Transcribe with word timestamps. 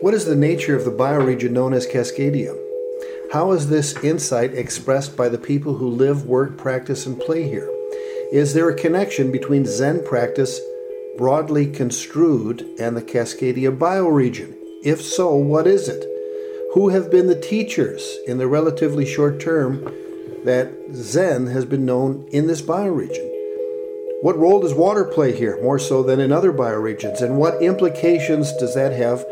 What 0.00 0.14
is 0.14 0.26
the 0.26 0.36
nature 0.36 0.76
of 0.76 0.84
the 0.84 0.92
bioregion 0.92 1.50
known 1.50 1.74
as 1.74 1.84
Cascadia? 1.84 2.56
How 3.32 3.50
is 3.50 3.68
this 3.68 3.96
insight 4.04 4.54
expressed 4.54 5.16
by 5.16 5.28
the 5.28 5.38
people 5.38 5.74
who 5.74 5.88
live, 5.88 6.24
work, 6.24 6.56
practice, 6.56 7.04
and 7.04 7.18
play 7.18 7.48
here? 7.48 7.68
Is 8.30 8.54
there 8.54 8.68
a 8.68 8.76
connection 8.76 9.32
between 9.32 9.66
Zen 9.66 10.04
practice, 10.04 10.60
broadly 11.16 11.66
construed, 11.66 12.64
and 12.78 12.96
the 12.96 13.02
Cascadia 13.02 13.76
bioregion? 13.76 14.54
If 14.84 15.02
so, 15.02 15.34
what 15.34 15.66
is 15.66 15.88
it? 15.88 16.04
Who 16.74 16.90
have 16.90 17.10
been 17.10 17.26
the 17.26 17.40
teachers 17.40 18.18
in 18.24 18.38
the 18.38 18.46
relatively 18.46 19.04
short 19.04 19.40
term 19.40 19.82
that 20.44 20.72
Zen 20.94 21.48
has 21.48 21.64
been 21.64 21.84
known 21.84 22.28
in 22.30 22.46
this 22.46 22.62
bioregion? 22.62 23.28
What 24.22 24.38
role 24.38 24.60
does 24.60 24.74
water 24.74 25.04
play 25.04 25.36
here, 25.36 25.60
more 25.60 25.80
so 25.80 26.04
than 26.04 26.20
in 26.20 26.30
other 26.30 26.52
bioregions? 26.52 27.20
And 27.20 27.36
what 27.36 27.60
implications 27.60 28.52
does 28.58 28.76
that 28.76 28.92
have 28.92 29.24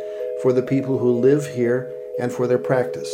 for 0.47 0.53
the 0.53 0.63
people 0.63 0.99
who 0.99 1.11
live 1.11 1.45
here 1.57 1.93
and 2.21 2.31
for 2.31 2.47
their 2.47 2.57
practice? 2.57 3.13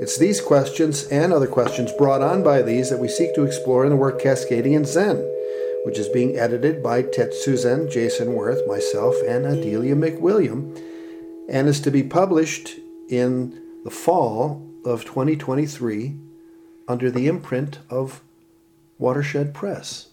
It's 0.00 0.16
these 0.16 0.40
questions 0.40 1.06
and 1.08 1.30
other 1.30 1.46
questions 1.46 1.92
brought 1.92 2.22
on 2.22 2.42
by 2.42 2.62
these 2.62 2.88
that 2.88 2.98
we 2.98 3.08
seek 3.08 3.34
to 3.34 3.44
explore 3.44 3.84
in 3.84 3.90
the 3.90 3.96
work 3.96 4.22
Cascadian 4.22 4.86
Zen, 4.86 5.18
which 5.84 5.98
is 5.98 6.08
being 6.08 6.38
edited 6.38 6.82
by 6.82 7.02
Tetsu 7.02 7.58
Zen, 7.58 7.90
Jason 7.90 8.32
Wirth, 8.32 8.66
myself, 8.66 9.16
and 9.28 9.44
Adelia 9.44 9.94
MacWilliam, 9.94 10.74
and 11.46 11.68
is 11.68 11.78
to 11.80 11.90
be 11.90 12.02
published 12.02 12.70
in 13.10 13.62
the 13.84 13.90
fall 13.90 14.66
of 14.82 15.04
2023 15.04 16.16
under 16.88 17.10
the 17.10 17.28
imprint 17.28 17.80
of 17.90 18.22
Watershed 18.96 19.52
Press, 19.52 20.08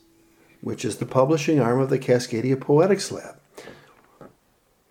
which 0.60 0.84
is 0.84 0.98
the 0.98 1.05
publishing 1.05 1.62
arm 1.62 1.80
of 1.80 1.90
the 1.90 2.00
Cascadia 2.00 2.60
Poetics 2.60 3.14
Lab. 3.14 3.40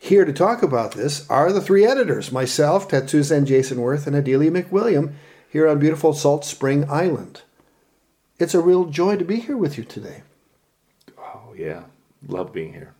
Here 0.02 0.24
to 0.24 0.32
talk 0.32 0.64
about 0.64 0.92
this 0.92 1.30
are 1.30 1.52
the 1.52 1.60
three 1.60 1.86
editors 1.86 2.32
myself, 2.32 2.88
Tetsu 2.88 3.22
Zen 3.22 3.46
Jason 3.46 3.80
Wirth, 3.80 4.08
and 4.08 4.16
Adelia 4.16 4.50
MacWilliam 4.50 5.12
here 5.48 5.68
on 5.68 5.78
beautiful 5.78 6.12
Salt 6.12 6.44
Spring 6.44 6.90
Island. 6.90 7.42
It's 8.36 8.52
a 8.52 8.60
real 8.60 8.86
joy 8.86 9.14
to 9.14 9.24
be 9.24 9.36
here 9.36 9.56
with 9.56 9.78
you 9.78 9.84
today. 9.84 10.24
Oh, 11.16 11.54
yeah. 11.56 11.84
Love 12.26 12.52
being 12.52 12.72
here. 12.72 12.94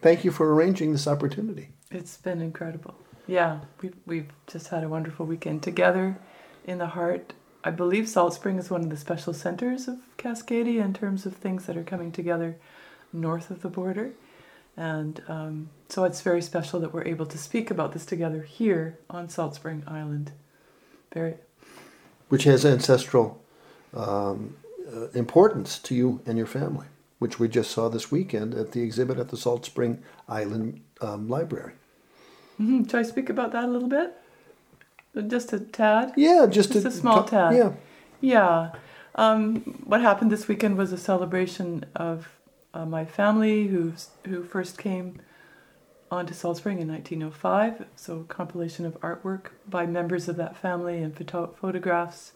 Thank 0.00 0.24
you 0.24 0.30
for 0.30 0.54
arranging 0.54 0.92
this 0.92 1.08
opportunity. 1.08 1.70
It's 1.90 2.16
been 2.16 2.40
incredible. 2.40 2.94
Yeah, 3.26 3.62
we've, 3.80 3.96
we've 4.06 4.30
just 4.46 4.68
had 4.68 4.84
a 4.84 4.88
wonderful 4.88 5.26
weekend 5.26 5.64
together 5.64 6.16
in 6.64 6.78
the 6.78 6.86
heart. 6.86 7.32
I 7.64 7.72
believe 7.72 8.08
Salt 8.08 8.34
Spring 8.34 8.56
is 8.56 8.70
one 8.70 8.82
of 8.82 8.90
the 8.90 8.96
special 8.96 9.34
centers 9.34 9.88
of 9.88 9.98
Cascadia 10.16 10.84
in 10.84 10.94
terms 10.94 11.26
of 11.26 11.34
things 11.34 11.66
that 11.66 11.76
are 11.76 11.82
coming 11.82 12.12
together 12.12 12.56
north 13.12 13.50
of 13.50 13.62
the 13.62 13.68
border. 13.68 14.12
And 14.76 15.22
um, 15.28 15.68
so 15.88 16.04
it's 16.04 16.22
very 16.22 16.40
special 16.40 16.80
that 16.80 16.94
we're 16.94 17.04
able 17.04 17.26
to 17.26 17.38
speak 17.38 17.70
about 17.70 17.92
this 17.92 18.06
together 18.06 18.42
here 18.42 18.98
on 19.10 19.28
Salt 19.28 19.54
Spring 19.54 19.82
Island. 19.86 20.32
Very. 21.12 21.34
Which 22.28 22.44
has 22.44 22.64
ancestral 22.64 23.42
um, 23.94 24.56
uh, 24.90 25.08
importance 25.08 25.78
to 25.80 25.94
you 25.94 26.20
and 26.24 26.38
your 26.38 26.46
family, 26.46 26.86
which 27.18 27.38
we 27.38 27.48
just 27.48 27.70
saw 27.70 27.88
this 27.88 28.10
weekend 28.10 28.54
at 28.54 28.72
the 28.72 28.82
exhibit 28.82 29.18
at 29.18 29.28
the 29.28 29.36
Salt 29.36 29.66
Spring 29.66 30.02
Island 30.28 30.80
um, 31.02 31.28
Library. 31.28 31.72
Mm-hmm. 32.60 32.84
Should 32.84 32.94
I 32.94 33.02
speak 33.02 33.28
about 33.28 33.52
that 33.52 33.64
a 33.64 33.68
little 33.68 33.88
bit? 33.88 34.14
Just 35.26 35.52
a 35.52 35.60
tad? 35.60 36.14
Yeah, 36.16 36.46
just, 36.48 36.72
just 36.72 36.86
a, 36.86 36.88
a 36.88 36.92
small 36.92 37.24
tad. 37.24 37.54
Yeah. 37.54 37.72
Yeah. 38.22 38.70
Um, 39.14 39.56
what 39.84 40.00
happened 40.00 40.32
this 40.32 40.48
weekend 40.48 40.78
was 40.78 40.92
a 40.92 40.96
celebration 40.96 41.84
of 41.94 42.28
uh, 42.74 42.84
my 42.86 43.04
family 43.04 43.68
who 43.68 43.92
who 44.26 44.42
first 44.44 44.78
came 44.78 45.20
onto 46.10 46.34
Salt 46.34 46.58
Spring 46.58 46.80
in 46.80 46.88
1905. 46.88 47.86
So 47.96 48.24
compilation 48.28 48.84
of 48.84 49.00
artwork 49.00 49.46
by 49.68 49.86
members 49.86 50.28
of 50.28 50.36
that 50.36 50.56
family 50.56 51.02
and 51.02 51.16
photo- 51.16 51.54
photographs, 51.60 52.32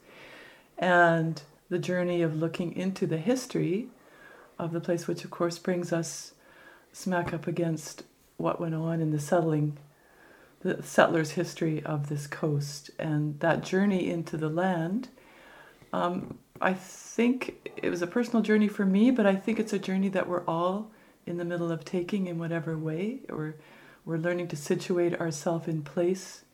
and 0.78 1.42
the 1.68 1.78
journey 1.78 2.22
of 2.22 2.36
looking 2.36 2.74
into 2.76 3.06
the 3.06 3.18
history 3.18 3.88
of 4.58 4.72
the 4.72 4.80
place, 4.80 5.06
which 5.06 5.24
of 5.24 5.30
course 5.30 5.58
brings 5.58 5.92
us 5.92 6.32
smack 6.92 7.32
up 7.34 7.46
against 7.46 8.04
what 8.38 8.60
went 8.60 8.74
on 8.74 9.00
in 9.00 9.10
the 9.10 9.20
settling 9.20 9.76
the 10.66 10.82
settlers' 10.82 11.32
history 11.32 11.82
of 11.84 12.08
this 12.08 12.26
coast 12.26 12.90
and 12.98 13.38
that 13.40 13.62
journey 13.62 14.10
into 14.10 14.36
the 14.36 14.48
land. 14.48 15.08
Um, 15.92 16.38
I 16.60 16.74
think 16.74 17.70
it 17.76 17.90
was 17.90 18.02
a 18.02 18.06
personal 18.06 18.42
journey 18.42 18.68
for 18.68 18.84
me, 18.84 19.10
but 19.10 19.26
I 19.26 19.34
think 19.34 19.58
it's 19.58 19.72
a 19.72 19.78
journey 19.78 20.08
that 20.10 20.28
we're 20.28 20.44
all 20.44 20.90
in 21.26 21.36
the 21.36 21.44
middle 21.44 21.70
of 21.70 21.84
taking 21.84 22.26
in 22.26 22.38
whatever 22.38 22.76
way, 22.76 23.20
or 23.28 23.56
we're 24.04 24.16
learning 24.18 24.48
to 24.48 24.56
situate 24.56 25.20
ourselves 25.20 25.68
in 25.68 25.82
place 25.82 26.44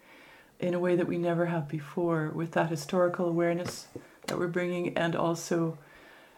in 0.59 0.75
a 0.75 0.78
way 0.78 0.97
that 0.97 1.09
we 1.09 1.19
never 1.19 1.47
have 1.47 1.69
before, 1.69 2.31
with 2.34 2.53
that 2.53 2.71
historical 2.71 3.26
awareness 3.26 3.88
that 4.26 4.38
we're 4.38 4.47
bringing, 4.48 4.97
and 4.97 5.15
also 5.15 5.76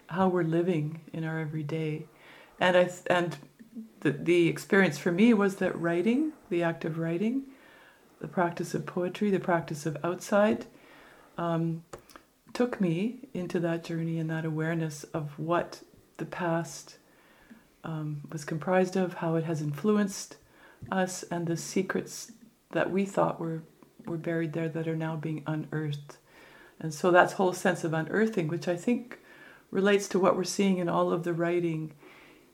how 0.09 0.29
we're 0.29 0.43
living 0.43 1.01
in 1.13 1.25
our 1.25 1.39
everyday. 1.41 2.07
And 2.59 2.77
I 2.77 2.91
and 3.07 3.37
the 4.01 4.13
the 4.13 4.49
experience 4.49 4.99
for 4.99 5.13
me 5.13 5.35
was 5.35 5.57
that 5.57 5.79
writing, 5.79 6.33
the 6.51 6.63
act 6.63 6.85
of 6.85 6.99
writing, 6.99 7.45
the 8.21 8.29
practice 8.29 8.75
of 8.75 8.87
poetry, 8.87 9.31
the 9.31 9.41
practice 9.41 9.87
of 9.87 9.97
outside, 10.03 10.67
um, 11.37 11.85
took 12.55 12.81
me 12.81 13.29
into 13.35 13.61
that 13.61 13.85
journey 13.85 14.19
and 14.19 14.31
that 14.31 14.45
awareness 14.45 15.05
of 15.05 15.39
what 15.39 15.83
the 16.17 16.25
past 16.25 16.97
um, 17.83 18.23
was 18.33 18.45
comprised 18.45 18.97
of, 18.97 19.15
how 19.15 19.35
it 19.35 19.45
has 19.45 19.61
influenced 19.61 20.37
us, 20.91 21.23
and 21.25 21.47
the 21.47 21.57
secrets 21.57 22.33
that 22.71 22.91
we 22.91 23.05
thought 23.05 23.39
were, 23.41 23.63
were 24.07 24.17
buried 24.17 24.53
there 24.53 24.69
that 24.69 24.89
are 24.89 24.97
now 24.97 25.17
being 25.17 25.43
unearthed. 25.47 26.17
And 26.81 26.95
so 26.95 27.11
that's 27.11 27.35
whole 27.35 27.53
sense 27.53 27.85
of 27.85 27.93
unearthing, 27.93 28.49
which 28.49 28.69
I 28.69 28.77
think 28.77 29.19
relates 29.71 30.09
to 30.09 30.19
what 30.19 30.37
we're 30.37 30.45
seeing 30.45 30.79
in 30.79 30.89
all 30.89 31.13
of 31.13 31.25
the 31.25 31.35
writing 31.35 31.93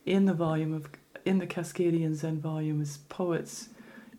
in 0.06 0.24
the 0.24 0.34
volume 0.34 0.72
of 0.72 0.88
in 1.26 1.38
the 1.38 1.46
Cascadian 1.46 2.14
Zen 2.14 2.40
volume 2.40 2.80
is 2.80 2.98
poets 3.10 3.68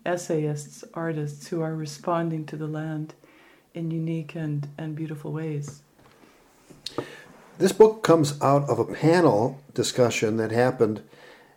essayists, 0.06 0.84
artists 0.94 1.48
who 1.48 1.60
are 1.60 1.74
responding 1.74 2.44
to 2.46 2.56
the 2.56 2.66
land 2.66 3.14
in 3.74 3.90
unique 3.90 4.34
and, 4.34 4.68
and 4.78 4.94
beautiful 4.94 5.32
ways. 5.32 5.82
This 7.58 7.72
book 7.72 8.02
comes 8.02 8.40
out 8.42 8.68
of 8.68 8.78
a 8.78 8.84
panel 8.84 9.60
discussion 9.74 10.36
that 10.38 10.50
happened 10.50 11.02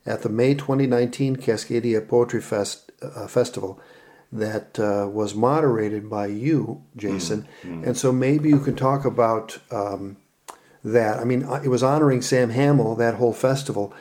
at 0.06 0.22
the 0.22 0.30
May 0.30 0.54
2019 0.54 1.38
Cascadia 1.38 2.08
Poetry 2.08 2.42
Fest, 2.42 2.92
uh, 3.02 3.28
Festival 3.28 3.80
that 4.32 4.78
uh, 4.80 5.08
was 5.10 5.34
moderated 5.34 6.10
by 6.10 6.28
you, 6.28 6.84
Jason. 6.96 7.48
Mm-hmm. 7.64 7.86
And 7.86 7.98
so 7.98 8.12
maybe 8.12 8.50
you 8.50 8.60
can 8.60 8.76
talk 8.76 9.06
about 9.06 9.58
um, 9.72 10.18
that. 10.84 11.20
I 11.20 11.24
mean, 11.24 11.44
uh, 11.44 11.62
it 11.64 11.70
was 11.70 11.84
honoring 11.84 12.22
Sam 12.22 12.50
Hamill, 12.50 12.96
that 12.96 13.16
whole 13.16 13.34
festival, 13.34 13.94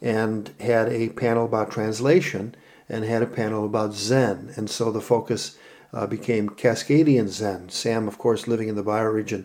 and 0.00 0.50
had 0.60 0.88
a 0.88 1.10
panel 1.10 1.44
about 1.44 1.70
translation 1.70 2.54
and 2.88 3.04
had 3.04 3.22
a 3.22 3.26
panel 3.26 3.64
about 3.64 3.94
Zen. 3.94 4.52
And 4.56 4.68
so 4.68 4.90
the 4.90 5.00
focus 5.00 5.56
uh, 5.92 6.06
became 6.06 6.50
Cascadian 6.50 7.28
Zen. 7.28 7.68
Sam, 7.68 8.08
of 8.08 8.18
course, 8.18 8.48
living 8.48 8.68
in 8.68 8.76
the 8.76 8.84
bioregion 8.84 9.44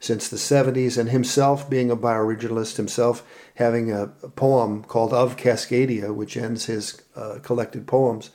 since 0.00 0.28
the 0.28 0.36
70s, 0.36 0.96
and 0.96 1.10
himself 1.10 1.68
being 1.68 1.90
a 1.90 1.96
bioregionalist, 1.96 2.76
himself 2.76 3.24
having 3.56 3.90
a, 3.90 4.06
poem 4.36 4.84
called 4.84 5.12
Of 5.12 5.36
Cascadia, 5.36 6.14
which 6.14 6.36
ends 6.36 6.66
his 6.66 7.02
uh, 7.16 7.38
collected 7.42 7.86
poems. 7.86 8.30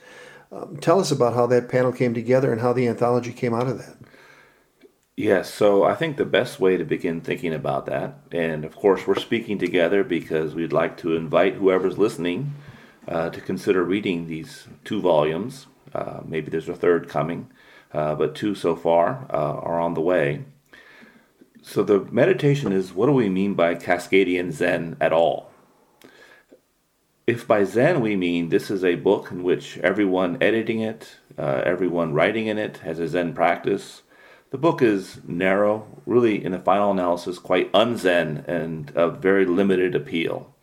Um, 0.52 0.76
tell 0.76 1.00
us 1.00 1.10
about 1.10 1.34
how 1.34 1.46
that 1.46 1.68
panel 1.68 1.90
came 1.90 2.12
together 2.12 2.52
and 2.52 2.60
how 2.60 2.72
the 2.72 2.86
anthology 2.86 3.32
came 3.32 3.54
out 3.54 3.66
of 3.66 3.78
that. 3.78 3.96
Yes, 5.16 5.52
so 5.52 5.84
I 5.84 5.94
think 5.94 6.16
the 6.16 6.24
best 6.24 6.58
way 6.58 6.76
to 6.76 6.84
begin 6.84 7.20
thinking 7.20 7.54
about 7.54 7.86
that, 7.86 8.18
and 8.32 8.64
of 8.64 8.74
course, 8.74 9.06
we're 9.06 9.14
speaking 9.14 9.58
together 9.58 10.02
because 10.02 10.54
we'd 10.54 10.72
like 10.72 10.96
to 10.98 11.14
invite 11.14 11.54
whoever's 11.54 11.98
listening 11.98 12.52
uh, 13.06 13.30
to 13.30 13.40
consider 13.40 13.84
reading 13.84 14.26
these 14.26 14.66
two 14.84 15.00
volumes. 15.00 15.66
Uh, 15.94 16.20
maybe 16.24 16.50
there's 16.50 16.68
a 16.68 16.74
third 16.74 17.08
coming, 17.08 17.48
uh, 17.94 18.14
but 18.14 18.34
two 18.34 18.54
so 18.54 18.74
far 18.76 19.26
uh, 19.30 19.36
are 19.36 19.80
on 19.80 19.94
the 19.94 20.00
way. 20.00 20.44
So 21.62 21.82
the 21.82 22.00
meditation 22.10 22.72
is 22.72 22.92
what 22.92 23.06
do 23.06 23.12
we 23.12 23.30
mean 23.30 23.54
by 23.54 23.74
Cascadian 23.76 24.52
Zen 24.52 24.96
at 25.00 25.12
all? 25.12 25.50
If 27.26 27.46
by 27.46 27.64
Zen 27.64 28.02
we 28.02 28.16
mean 28.16 28.50
this 28.50 28.70
is 28.70 28.84
a 28.84 28.96
book 28.96 29.30
in 29.30 29.42
which 29.42 29.78
everyone 29.78 30.36
editing 30.42 30.80
it, 30.80 31.16
uh, 31.38 31.62
everyone 31.64 32.12
writing 32.12 32.48
in 32.48 32.58
it 32.58 32.78
has 32.78 32.98
a 32.98 33.08
Zen 33.08 33.32
practice, 33.32 34.02
the 34.50 34.58
book 34.58 34.82
is 34.82 35.20
narrow, 35.26 35.88
really, 36.06 36.44
in 36.44 36.52
the 36.52 36.58
final 36.58 36.90
analysis, 36.90 37.38
quite 37.38 37.72
unzen 37.72 38.46
and 38.46 38.90
of 38.94 39.18
very 39.18 39.46
limited 39.46 39.94
appeal. 39.94 40.54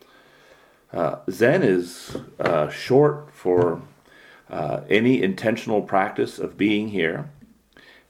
Uh, 0.94 1.18
Zen 1.30 1.64
is 1.64 2.16
uh, 2.40 2.70
short 2.70 3.34
for 3.34 3.82
uh, 4.52 4.82
any 4.90 5.24
intentional 5.24 5.82
practice 5.82 6.38
of 6.38 6.58
being 6.58 6.90
here. 6.90 7.32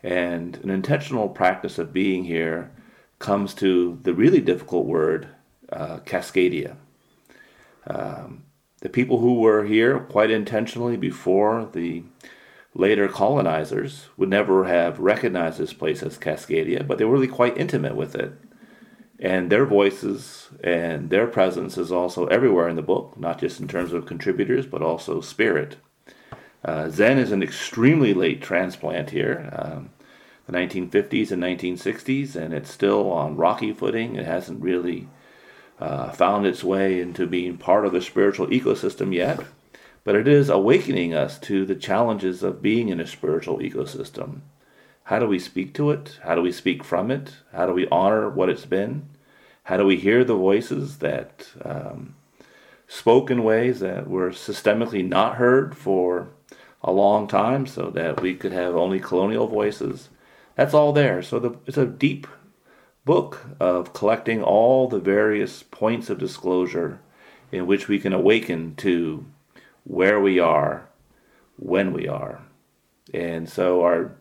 And 0.03 0.57
an 0.57 0.71
intentional 0.71 1.29
practice 1.29 1.77
of 1.77 1.93
being 1.93 2.23
here 2.23 2.71
comes 3.19 3.53
to 3.53 3.99
the 4.01 4.15
really 4.15 4.41
difficult 4.41 4.87
word, 4.87 5.27
uh, 5.71 5.99
Cascadia. 5.99 6.75
Um, 7.85 8.43
the 8.81 8.89
people 8.89 9.19
who 9.19 9.39
were 9.39 9.65
here 9.65 9.99
quite 9.99 10.31
intentionally 10.31 10.97
before 10.97 11.69
the 11.71 12.03
later 12.73 13.07
colonizers 13.07 14.07
would 14.17 14.29
never 14.29 14.65
have 14.65 14.97
recognized 14.97 15.59
this 15.59 15.73
place 15.73 16.01
as 16.01 16.17
Cascadia, 16.17 16.87
but 16.87 16.97
they 16.97 17.05
were 17.05 17.13
really 17.13 17.27
quite 17.27 17.57
intimate 17.57 17.95
with 17.95 18.15
it. 18.15 18.33
And 19.19 19.51
their 19.51 19.67
voices 19.67 20.49
and 20.63 21.11
their 21.11 21.27
presence 21.27 21.77
is 21.77 21.91
also 21.91 22.25
everywhere 22.25 22.67
in 22.67 22.75
the 22.75 22.81
book, 22.81 23.19
not 23.19 23.39
just 23.39 23.59
in 23.59 23.67
terms 23.67 23.93
of 23.93 24.07
contributors, 24.07 24.65
but 24.65 24.81
also 24.81 25.21
spirit. 25.21 25.77
Uh, 26.63 26.89
Zen 26.89 27.17
is 27.17 27.31
an 27.31 27.41
extremely 27.41 28.13
late 28.13 28.41
transplant 28.41 29.09
here, 29.09 29.49
um, 29.53 29.89
the 30.45 30.53
1950s 30.53 31.31
and 31.31 31.41
1960s, 31.41 32.35
and 32.35 32.53
it's 32.53 32.71
still 32.71 33.11
on 33.11 33.35
rocky 33.35 33.73
footing. 33.73 34.15
It 34.15 34.25
hasn't 34.25 34.61
really 34.61 35.07
uh, 35.79 36.11
found 36.11 36.45
its 36.45 36.63
way 36.63 36.99
into 37.01 37.25
being 37.25 37.57
part 37.57 37.85
of 37.85 37.93
the 37.93 38.01
spiritual 38.01 38.47
ecosystem 38.47 39.13
yet, 39.13 39.39
but 40.03 40.15
it 40.15 40.27
is 40.27 40.49
awakening 40.49 41.13
us 41.15 41.39
to 41.39 41.65
the 41.65 41.75
challenges 41.75 42.43
of 42.43 42.61
being 42.61 42.89
in 42.89 42.99
a 42.99 43.07
spiritual 43.07 43.57
ecosystem. 43.57 44.41
How 45.05 45.17
do 45.17 45.27
we 45.27 45.39
speak 45.39 45.73
to 45.75 45.89
it? 45.89 46.19
How 46.23 46.35
do 46.35 46.41
we 46.43 46.51
speak 46.51 46.83
from 46.83 47.09
it? 47.09 47.37
How 47.53 47.65
do 47.65 47.73
we 47.73 47.87
honor 47.87 48.29
what 48.29 48.49
it's 48.49 48.65
been? 48.65 49.09
How 49.63 49.77
do 49.77 49.85
we 49.85 49.97
hear 49.97 50.23
the 50.23 50.35
voices 50.35 50.99
that 50.99 51.49
um, 51.63 52.15
spoke 52.87 53.31
in 53.31 53.43
ways 53.43 53.79
that 53.79 54.07
were 54.07 54.29
systemically 54.29 55.07
not 55.07 55.37
heard 55.37 55.75
for 55.75 56.29
a 56.83 56.91
long 56.91 57.27
time 57.27 57.65
so 57.65 57.89
that 57.91 58.21
we 58.21 58.35
could 58.35 58.51
have 58.51 58.75
only 58.75 58.99
colonial 58.99 59.47
voices? 59.47 60.09
That's 60.55 60.73
all 60.73 60.93
there. 60.93 61.21
So 61.21 61.39
the, 61.39 61.57
it's 61.65 61.77
a 61.77 61.85
deep 61.85 62.27
book 63.05 63.45
of 63.59 63.93
collecting 63.93 64.43
all 64.43 64.87
the 64.87 64.99
various 64.99 65.63
points 65.63 66.09
of 66.09 66.19
disclosure 66.19 66.99
in 67.51 67.67
which 67.67 67.87
we 67.87 67.99
can 67.99 68.13
awaken 68.13 68.75
to 68.75 69.25
where 69.83 70.19
we 70.19 70.39
are, 70.39 70.87
when 71.57 71.93
we 71.93 72.07
are. 72.07 72.41
And 73.13 73.49
so 73.49 73.81
our 73.83 74.15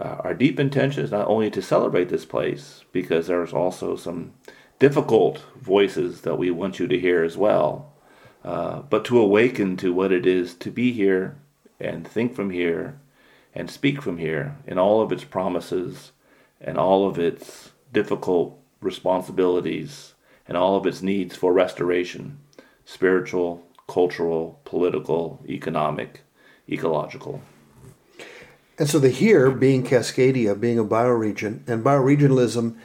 uh, 0.00 0.20
our 0.20 0.34
deep 0.34 0.60
intention 0.60 1.02
is 1.02 1.10
not 1.10 1.26
only 1.26 1.50
to 1.50 1.60
celebrate 1.60 2.08
this 2.08 2.24
place, 2.24 2.84
because 2.92 3.26
there's 3.26 3.52
also 3.52 3.96
some 3.96 4.32
difficult 4.78 5.44
voices 5.60 6.20
that 6.20 6.36
we 6.36 6.52
want 6.52 6.78
you 6.78 6.86
to 6.86 7.00
hear 7.00 7.24
as 7.24 7.36
well, 7.36 7.92
uh, 8.44 8.80
but 8.82 9.04
to 9.06 9.18
awaken 9.18 9.76
to 9.76 9.92
what 9.92 10.12
it 10.12 10.24
is 10.24 10.54
to 10.54 10.70
be 10.70 10.92
here 10.92 11.36
and 11.80 12.06
think 12.06 12.34
from 12.34 12.50
here 12.50 12.98
and 13.54 13.70
speak 13.70 14.02
from 14.02 14.18
here 14.18 14.56
in 14.66 14.78
all 14.78 15.00
of 15.00 15.12
its 15.12 15.24
promises 15.24 16.12
and 16.60 16.76
all 16.76 17.08
of 17.08 17.18
its 17.18 17.70
difficult 17.92 18.58
responsibilities 18.80 20.14
and 20.46 20.56
all 20.56 20.76
of 20.76 20.86
its 20.86 21.02
needs 21.02 21.36
for 21.36 21.52
restoration 21.52 22.38
spiritual, 22.84 23.62
cultural, 23.86 24.60
political, 24.64 25.44
economic, 25.46 26.22
ecological. 26.70 27.42
And 28.78 28.88
so 28.88 28.98
the 28.98 29.10
here 29.10 29.50
being 29.50 29.82
Cascadia, 29.82 30.58
being 30.58 30.78
a 30.78 30.84
bioregion, 30.84 31.68
and 31.68 31.84
bioregionalism 31.84 32.76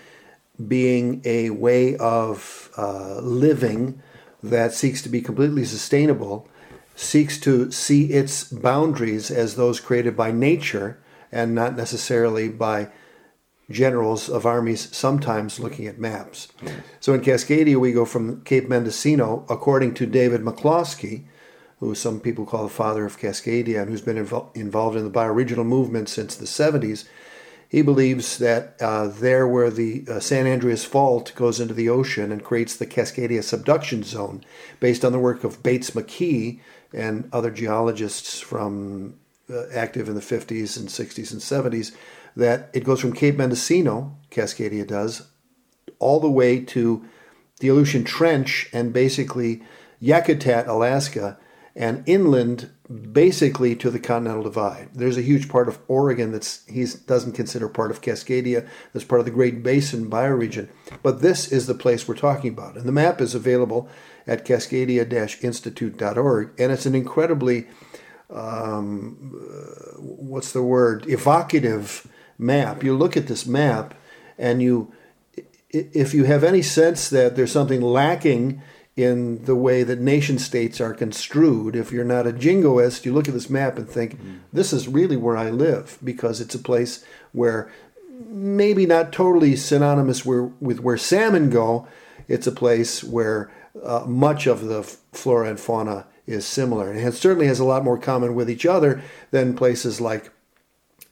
being 0.67 1.21
a 1.23 1.51
way 1.51 1.95
of 1.97 2.69
uh, 2.77 3.19
living 3.21 4.01
that 4.41 4.73
seeks 4.73 5.01
to 5.03 5.09
be 5.09 5.21
completely 5.21 5.63
sustainable, 5.63 6.49
seeks 6.95 7.39
to 7.39 7.71
see 7.71 8.05
its 8.11 8.43
boundaries 8.43 9.31
as 9.31 9.55
those 9.55 9.79
created 9.79 10.15
by 10.15 10.31
nature 10.31 10.99
and 11.31 11.55
not 11.55 11.75
necessarily 11.75 12.47
by 12.47 12.89
generals 13.69 14.29
of 14.29 14.45
armies 14.45 14.95
sometimes 14.95 15.59
looking 15.59 15.87
at 15.87 15.99
maps. 15.99 16.49
So 16.99 17.13
in 17.13 17.21
Cascadia, 17.21 17.77
we 17.77 17.91
go 17.91 18.05
from 18.05 18.41
Cape 18.41 18.69
Mendocino, 18.69 19.45
according 19.49 19.95
to 19.95 20.05
David 20.05 20.41
McCloskey, 20.41 21.23
who 21.79 21.95
some 21.95 22.19
people 22.19 22.45
call 22.45 22.63
the 22.63 22.69
father 22.69 23.05
of 23.05 23.19
Cascadia 23.19 23.81
and 23.81 23.89
who's 23.89 24.01
been 24.01 24.23
invo- 24.23 24.55
involved 24.55 24.95
in 24.95 25.03
the 25.03 25.11
bioregional 25.11 25.65
movement 25.65 26.09
since 26.09 26.35
the 26.35 26.45
70s. 26.45 27.05
He 27.67 27.81
believes 27.81 28.37
that 28.37 28.75
uh, 28.79 29.07
there, 29.07 29.47
where 29.47 29.71
the 29.71 30.05
uh, 30.07 30.19
San 30.19 30.45
Andreas 30.45 30.85
Fault 30.85 31.33
goes 31.35 31.59
into 31.59 31.73
the 31.73 31.89
ocean 31.89 32.31
and 32.31 32.43
creates 32.43 32.75
the 32.75 32.85
Cascadia 32.85 33.43
subduction 33.43 34.03
zone, 34.03 34.45
based 34.79 35.03
on 35.03 35.11
the 35.11 35.19
work 35.19 35.43
of 35.43 35.63
Bates 35.63 35.89
McKee 35.91 36.59
and 36.93 37.27
other 37.33 37.51
geologists 37.51 38.39
from 38.39 39.19
uh, 39.49 39.67
active 39.73 40.07
in 40.07 40.15
the 40.15 40.21
50s 40.21 40.77
and 40.77 40.89
60s 40.89 41.31
and 41.31 41.41
70s, 41.41 41.95
that 42.35 42.69
it 42.73 42.83
goes 42.83 42.99
from 42.99 43.13
Cape 43.13 43.37
Mendocino, 43.37 44.17
Cascadia 44.31 44.85
does, 44.87 45.27
all 45.99 46.19
the 46.19 46.29
way 46.29 46.59
to 46.59 47.05
the 47.59 47.67
Aleutian 47.69 48.03
Trench 48.03 48.69
and 48.73 48.93
basically 48.93 49.63
Yakutat, 50.01 50.67
Alaska, 50.67 51.37
and 51.75 52.03
inland 52.05 52.69
basically 52.93 53.75
to 53.75 53.89
the 53.89 53.99
Continental 53.99 54.43
Divide. 54.43 54.89
There's 54.93 55.17
a 55.17 55.21
huge 55.21 55.49
part 55.49 55.67
of 55.67 55.79
Oregon 55.87 56.31
that 56.31 56.59
he 56.67 56.85
doesn't 57.07 57.33
consider 57.33 57.67
part 57.69 57.91
of 57.91 58.01
Cascadia, 58.01 58.67
that's 58.91 59.05
part 59.05 59.19
of 59.19 59.25
the 59.25 59.31
Great 59.31 59.63
Basin 59.63 60.09
bioregion. 60.09 60.69
But 61.01 61.21
this 61.21 61.51
is 61.51 61.67
the 61.67 61.73
place 61.73 62.07
we're 62.07 62.15
talking 62.15 62.51
about. 62.51 62.77
And 62.77 62.85
the 62.85 62.91
map 62.91 63.21
is 63.21 63.33
available 63.33 63.89
at 64.27 64.45
cascadia-institute.org, 64.45 66.51
and 66.59 66.71
it's 66.71 66.85
an 66.85 66.95
incredibly 66.95 67.67
um, 68.29 69.35
uh, 69.35 69.97
what's 69.99 70.53
the 70.53 70.63
word 70.63 71.05
evocative 71.07 72.07
map. 72.37 72.83
You 72.83 72.97
look 72.97 73.15
at 73.15 73.27
this 73.27 73.45
map, 73.45 73.93
and 74.37 74.61
you, 74.61 74.93
if 75.69 76.13
you 76.13 76.25
have 76.25 76.43
any 76.43 76.61
sense 76.61 77.09
that 77.09 77.35
there's 77.35 77.51
something 77.51 77.81
lacking 77.81 78.61
in 78.95 79.43
the 79.45 79.55
way 79.55 79.83
that 79.83 79.99
nation 79.99 80.37
states 80.37 80.79
are 80.79 80.93
construed, 80.93 81.75
if 81.75 81.91
you're 81.91 82.05
not 82.05 82.27
a 82.27 82.31
jingoist, 82.31 83.05
you 83.05 83.13
look 83.13 83.27
at 83.27 83.33
this 83.33 83.49
map 83.49 83.77
and 83.77 83.89
think, 83.89 84.21
mm. 84.21 84.39
this 84.51 84.71
is 84.71 84.87
really 84.87 85.17
where 85.17 85.35
I 85.35 85.49
live, 85.49 85.97
because 86.03 86.39
it's 86.39 86.53
a 86.53 86.59
place 86.59 87.03
where 87.31 87.71
maybe 88.27 88.85
not 88.85 89.11
totally 89.11 89.55
synonymous 89.55 90.25
where, 90.25 90.43
with 90.43 90.79
where 90.79 90.97
salmon 90.97 91.49
go. 91.49 91.87
It's 92.27 92.47
a 92.47 92.51
place 92.51 93.03
where 93.03 93.51
uh, 93.83 94.05
much 94.07 94.45
of 94.47 94.65
the 94.65 94.83
flora 94.83 95.49
and 95.49 95.59
fauna 95.59 96.05
is 96.25 96.45
similar. 96.45 96.91
And 96.91 96.99
it 96.99 97.13
certainly 97.15 97.47
has 97.47 97.59
a 97.59 97.65
lot 97.65 97.83
more 97.83 97.97
common 97.97 98.35
with 98.35 98.49
each 98.49 98.65
other 98.65 99.01
than 99.31 99.55
places 99.55 99.99
like 99.99 100.31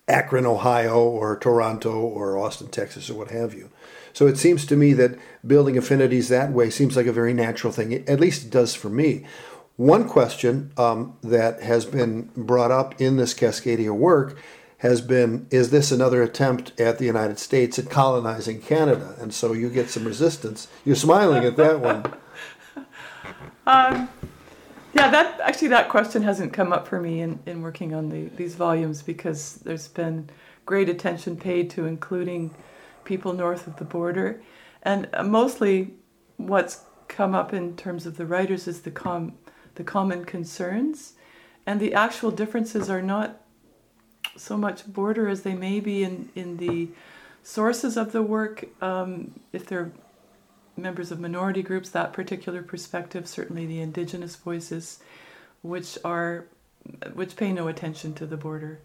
Akron, 0.07 0.45
Ohio, 0.45 0.99
or 0.99 1.37
Toronto, 1.37 1.99
or 1.99 2.37
Austin, 2.37 2.67
Texas, 2.67 3.09
or 3.09 3.15
what 3.15 3.31
have 3.31 3.53
you. 3.53 3.69
So 4.13 4.27
it 4.27 4.37
seems 4.37 4.65
to 4.65 4.75
me 4.75 4.93
that 4.93 5.17
building 5.45 5.77
affinities 5.77 6.29
that 6.29 6.51
way 6.51 6.69
seems 6.69 6.97
like 6.97 7.05
a 7.05 7.13
very 7.13 7.33
natural 7.33 7.71
thing. 7.71 7.93
At 8.07 8.19
least 8.19 8.45
it 8.45 8.51
does 8.51 8.75
for 8.75 8.89
me. 8.89 9.25
One 9.77 10.07
question 10.07 10.71
um, 10.77 11.17
that 11.23 11.61
has 11.61 11.85
been 11.85 12.29
brought 12.35 12.71
up 12.71 12.99
in 12.99 13.17
this 13.17 13.33
Cascadia 13.33 13.95
work 13.95 14.37
has 14.79 14.99
been 14.99 15.47
is 15.51 15.69
this 15.69 15.91
another 15.91 16.23
attempt 16.23 16.79
at 16.79 16.97
the 16.97 17.05
United 17.05 17.39
States 17.39 17.79
at 17.79 17.89
colonizing 17.89 18.61
Canada? 18.61 19.15
And 19.19 19.33
so 19.33 19.53
you 19.53 19.69
get 19.69 19.89
some 19.89 20.05
resistance. 20.05 20.67
You're 20.83 20.95
smiling 20.95 21.45
at 21.45 21.55
that 21.57 21.79
one. 21.79 22.05
Um, 23.67 24.09
yeah, 24.93 25.09
that 25.09 25.39
actually 25.39 25.69
that 25.69 25.89
question 25.89 26.21
hasn't 26.23 26.53
come 26.53 26.73
up 26.73 26.87
for 26.87 26.99
me 26.99 27.21
in, 27.21 27.39
in 27.45 27.61
working 27.61 27.93
on 27.93 28.09
the, 28.09 28.25
these 28.35 28.55
volumes 28.55 29.01
because 29.01 29.55
there's 29.55 29.87
been 29.87 30.29
great 30.65 30.89
attention 30.89 31.37
paid 31.37 31.69
to 31.71 31.85
including 31.85 32.53
people 33.03 33.33
north 33.33 33.67
of 33.67 33.77
the 33.77 33.85
border, 33.85 34.41
and 34.83 35.07
uh, 35.13 35.23
mostly 35.23 35.93
what's 36.37 36.81
come 37.07 37.35
up 37.35 37.53
in 37.53 37.75
terms 37.75 38.05
of 38.05 38.17
the 38.17 38.25
writers 38.25 38.67
is 38.67 38.81
the 38.81 38.91
com 38.91 39.33
the 39.75 39.83
common 39.83 40.25
concerns, 40.25 41.13
and 41.65 41.79
the 41.79 41.93
actual 41.93 42.31
differences 42.31 42.89
are 42.89 43.01
not 43.01 43.41
so 44.35 44.57
much 44.57 44.91
border 44.91 45.27
as 45.27 45.41
they 45.43 45.53
may 45.53 45.79
be 45.79 46.03
in 46.03 46.29
in 46.35 46.57
the 46.57 46.89
sources 47.43 47.97
of 47.97 48.11
the 48.11 48.21
work. 48.21 48.65
Um, 48.81 49.39
if 49.53 49.65
they're 49.65 49.91
members 50.81 51.11
of 51.11 51.19
minority 51.19 51.61
groups 51.61 51.89
that 51.89 52.13
particular 52.13 52.61
perspective, 52.61 53.27
certainly 53.27 53.65
the 53.65 53.81
indigenous 53.81 54.35
voices, 54.35 54.99
which 55.61 55.97
are 56.03 56.45
which 57.13 57.35
pay 57.35 57.51
no 57.51 57.67
attention 57.67 58.13
to 58.15 58.25
the 58.25 58.37
border. 58.37 58.79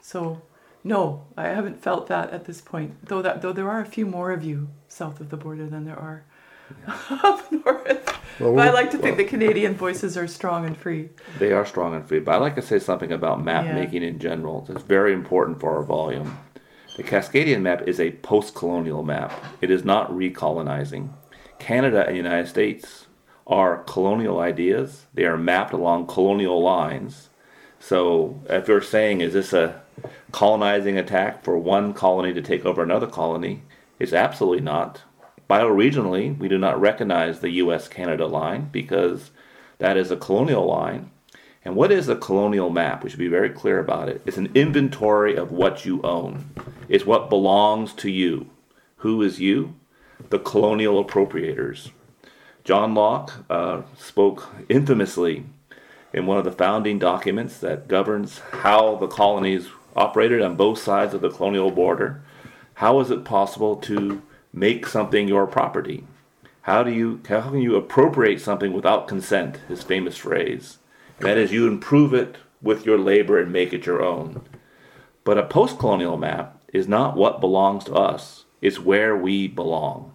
So 0.00 0.42
no, 0.82 1.26
I 1.36 1.48
haven't 1.48 1.82
felt 1.82 2.06
that 2.08 2.30
at 2.30 2.46
this 2.46 2.60
point. 2.60 3.06
Though 3.06 3.22
that 3.22 3.42
though 3.42 3.52
there 3.52 3.70
are 3.70 3.80
a 3.80 3.86
few 3.86 4.06
more 4.06 4.30
of 4.30 4.42
you 4.42 4.68
south 4.88 5.20
of 5.20 5.30
the 5.30 5.36
border 5.36 5.66
than 5.66 5.84
there 5.84 5.98
are 5.98 6.24
yeah. 6.86 6.98
up 7.22 7.52
north. 7.52 8.16
Well, 8.40 8.54
but 8.54 8.68
I 8.68 8.70
like 8.70 8.90
to 8.92 8.96
think 8.96 9.16
well, 9.16 9.24
the 9.24 9.30
Canadian 9.30 9.74
voices 9.74 10.16
are 10.16 10.26
strong 10.26 10.64
and 10.64 10.76
free. 10.76 11.10
They 11.38 11.52
are 11.52 11.66
strong 11.66 11.94
and 11.94 12.06
free. 12.08 12.20
But 12.20 12.36
I'd 12.36 12.40
like 12.40 12.54
to 12.54 12.62
say 12.62 12.78
something 12.78 13.12
about 13.12 13.44
map 13.44 13.66
yeah. 13.66 13.74
making 13.74 14.02
in 14.02 14.18
general. 14.18 14.66
It's 14.70 14.82
very 14.82 15.12
important 15.12 15.60
for 15.60 15.76
our 15.76 15.82
volume. 15.82 16.38
The 17.00 17.08
Cascadian 17.08 17.62
map 17.62 17.88
is 17.88 17.98
a 17.98 18.10
post 18.10 18.54
colonial 18.54 19.02
map, 19.02 19.32
it 19.62 19.70
is 19.70 19.86
not 19.86 20.10
recolonizing. 20.10 21.08
Canada 21.58 22.04
and 22.04 22.12
the 22.12 22.18
United 22.18 22.46
States 22.46 23.06
are 23.46 23.84
colonial 23.84 24.38
ideas, 24.38 25.06
they 25.14 25.24
are 25.24 25.38
mapped 25.38 25.72
along 25.72 26.08
colonial 26.08 26.62
lines. 26.62 27.30
So, 27.78 28.42
if 28.50 28.68
you're 28.68 28.82
saying, 28.82 29.22
is 29.22 29.32
this 29.32 29.54
a 29.54 29.80
colonizing 30.30 30.98
attack 30.98 31.42
for 31.42 31.56
one 31.56 31.94
colony 31.94 32.34
to 32.34 32.42
take 32.42 32.66
over 32.66 32.82
another 32.82 33.06
colony, 33.06 33.62
it's 33.98 34.12
absolutely 34.12 34.60
not. 34.60 35.00
Bioregionally, 35.48 36.36
we 36.36 36.48
do 36.48 36.58
not 36.58 36.78
recognize 36.78 37.40
the 37.40 37.52
US 37.62 37.88
Canada 37.88 38.26
line 38.26 38.68
because 38.70 39.30
that 39.78 39.96
is 39.96 40.10
a 40.10 40.18
colonial 40.18 40.66
line. 40.66 41.10
And 41.64 41.76
what 41.76 41.92
is 41.92 42.08
a 42.08 42.16
colonial 42.16 42.70
map? 42.70 43.04
We 43.04 43.10
should 43.10 43.18
be 43.18 43.28
very 43.28 43.50
clear 43.50 43.78
about 43.78 44.08
it. 44.08 44.22
It's 44.24 44.38
an 44.38 44.50
inventory 44.54 45.36
of 45.36 45.52
what 45.52 45.84
you 45.84 46.00
own. 46.02 46.50
It's 46.88 47.04
what 47.04 47.28
belongs 47.28 47.92
to 47.94 48.10
you. 48.10 48.48
Who 48.98 49.20
is 49.22 49.40
you? 49.40 49.74
The 50.30 50.38
colonial 50.38 51.04
appropriators. 51.04 51.90
John 52.64 52.94
Locke 52.94 53.44
uh, 53.50 53.82
spoke 53.98 54.48
infamously 54.68 55.44
in 56.12 56.26
one 56.26 56.38
of 56.38 56.44
the 56.44 56.52
founding 56.52 56.98
documents 56.98 57.58
that 57.58 57.88
governs 57.88 58.38
how 58.38 58.96
the 58.96 59.06
colonies 59.06 59.68
operated 59.94 60.42
on 60.42 60.56
both 60.56 60.78
sides 60.78 61.14
of 61.14 61.20
the 61.20 61.30
colonial 61.30 61.70
border. 61.70 62.22
How 62.74 63.00
is 63.00 63.10
it 63.10 63.24
possible 63.24 63.76
to 63.76 64.22
make 64.52 64.86
something 64.86 65.28
your 65.28 65.46
property? 65.46 66.04
How 66.62 66.82
do 66.82 66.90
you 66.90 67.20
how 67.28 67.50
can 67.50 67.60
you 67.60 67.76
appropriate 67.76 68.40
something 68.40 68.72
without 68.72 69.08
consent? 69.08 69.58
His 69.68 69.82
famous 69.82 70.16
phrase. 70.16 70.78
That 71.20 71.38
is, 71.38 71.52
you 71.52 71.66
improve 71.68 72.14
it 72.14 72.36
with 72.62 72.84
your 72.86 72.98
labor 72.98 73.38
and 73.38 73.52
make 73.52 73.72
it 73.72 73.86
your 73.86 74.02
own. 74.02 74.42
But 75.24 75.38
a 75.38 75.46
post-colonial 75.46 76.16
map 76.16 76.60
is 76.72 76.88
not 76.88 77.16
what 77.16 77.40
belongs 77.40 77.84
to 77.84 77.94
us; 77.94 78.44
it's 78.60 78.78
where 78.78 79.16
we 79.16 79.46
belong. 79.46 80.12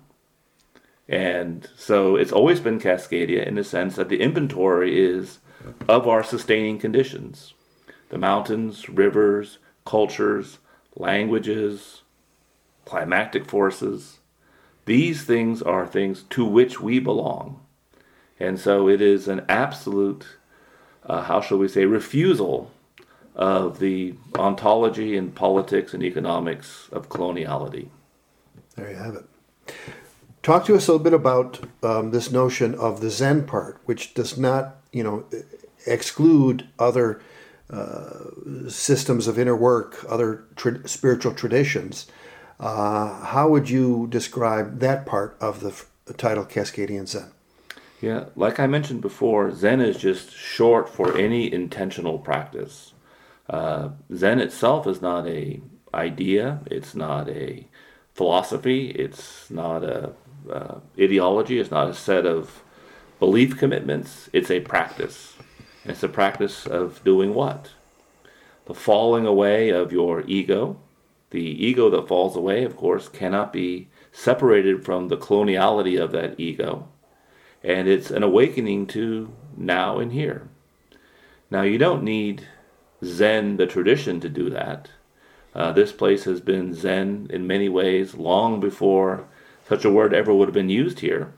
And 1.07 1.69
so 1.75 2.15
it's 2.15 2.31
always 2.31 2.59
been 2.59 2.79
Cascadia 2.79 3.45
in 3.45 3.55
the 3.55 3.63
sense 3.63 3.95
that 3.95 4.09
the 4.09 4.21
inventory 4.21 4.99
is 4.99 5.39
of 5.87 6.07
our 6.07 6.23
sustaining 6.23 6.79
conditions 6.79 7.53
the 8.09 8.17
mountains, 8.17 8.87
rivers, 8.87 9.57
cultures, 9.85 10.59
languages, 10.95 12.01
climatic 12.85 13.45
forces. 13.45 14.19
These 14.85 15.23
things 15.23 15.61
are 15.61 15.87
things 15.87 16.23
to 16.31 16.45
which 16.45 16.79
we 16.79 16.99
belong. 16.99 17.59
And 18.39 18.59
so 18.59 18.87
it 18.87 19.01
is 19.01 19.27
an 19.27 19.43
absolute, 19.49 20.37
uh, 21.05 21.21
how 21.23 21.41
shall 21.41 21.57
we 21.57 21.67
say, 21.67 21.85
refusal 21.85 22.71
of 23.35 23.79
the 23.79 24.15
ontology 24.35 25.17
and 25.17 25.35
politics 25.35 25.93
and 25.93 26.01
economics 26.01 26.87
of 26.91 27.09
coloniality. 27.09 27.89
There 28.75 28.89
you 28.89 28.95
have 28.95 29.15
it. 29.15 29.25
Talk 30.41 30.65
to 30.65 30.75
us 30.75 30.87
a 30.87 30.91
little 30.91 31.03
bit 31.03 31.13
about 31.13 31.59
um, 31.83 32.11
this 32.11 32.31
notion 32.31 32.75
of 32.75 33.01
the 33.01 33.09
Zen 33.09 33.45
part, 33.45 33.79
which 33.85 34.13
does 34.13 34.37
not, 34.37 34.75
you 34.91 35.03
know, 35.03 35.25
exclude 35.87 36.67
other 36.77 37.19
uh, 37.69 38.69
systems 38.69 39.27
of 39.27 39.39
inner 39.39 39.55
work, 39.55 40.05
other 40.07 40.43
tra- 40.55 40.87
spiritual 40.87 41.33
traditions. 41.33 42.05
Uh, 42.59 43.25
how 43.25 43.49
would 43.49 43.69
you 43.69 44.07
describe 44.07 44.79
that 44.79 45.05
part 45.05 45.35
of 45.41 45.61
the, 45.61 45.69
f- 45.69 45.89
the 46.05 46.13
title 46.13 46.45
Cascadian 46.45 47.07
Zen? 47.07 47.31
Yeah, 48.05 48.25
like 48.35 48.59
I 48.59 48.67
mentioned 48.67 49.01
before, 49.01 49.51
Zen 49.51 49.81
is 49.81 49.97
just 49.97 50.31
short 50.31 50.87
for 50.87 51.17
any 51.17 51.51
intentional 51.51 52.19
practice. 52.19 52.93
Uh, 53.49 53.89
Zen 54.13 54.39
itself 54.39 54.85
is 54.85 55.01
not 55.01 55.25
a 55.25 55.59
idea. 55.91 56.59
It's 56.67 56.93
not 56.93 57.27
a 57.27 57.67
philosophy. 58.13 58.91
It's 58.91 59.49
not 59.49 59.83
a 59.83 60.13
uh, 60.47 60.81
ideology. 60.99 61.57
It's 61.57 61.71
not 61.71 61.89
a 61.89 61.95
set 61.95 62.27
of 62.27 62.61
belief 63.17 63.57
commitments. 63.57 64.29
It's 64.33 64.51
a 64.51 64.59
practice. 64.59 65.33
It's 65.83 66.03
a 66.03 66.07
practice 66.07 66.67
of 66.67 67.03
doing 67.03 67.33
what? 67.33 67.71
The 68.65 68.75
falling 68.75 69.25
away 69.25 69.69
of 69.69 69.91
your 69.91 70.21
ego. 70.27 70.79
The 71.31 71.41
ego 71.41 71.89
that 71.89 72.07
falls 72.07 72.35
away, 72.35 72.65
of 72.65 72.77
course, 72.77 73.09
cannot 73.09 73.51
be 73.51 73.89
separated 74.11 74.85
from 74.85 75.07
the 75.07 75.17
coloniality 75.17 75.99
of 75.99 76.11
that 76.11 76.39
ego. 76.39 76.87
And 77.65 77.87
it's 77.87 78.11
an 78.11 78.21
awakening 78.21 78.85
to 78.87 79.33
now 79.57 79.97
and 79.97 80.11
here. 80.11 80.47
Now, 81.49 81.63
you 81.63 81.79
don't 81.79 82.03
need 82.03 82.47
Zen, 83.03 83.57
the 83.57 83.65
tradition, 83.65 84.19
to 84.19 84.29
do 84.29 84.51
that. 84.51 84.89
Uh, 85.55 85.71
this 85.71 85.91
place 85.91 86.25
has 86.25 86.41
been 86.41 86.75
Zen 86.75 87.27
in 87.31 87.47
many 87.47 87.67
ways 87.67 88.13
long 88.13 88.59
before 88.59 89.27
such 89.67 89.83
a 89.83 89.89
word 89.89 90.13
ever 90.13 90.31
would 90.31 90.47
have 90.47 90.53
been 90.53 90.69
used 90.69 90.99
here. 90.99 91.33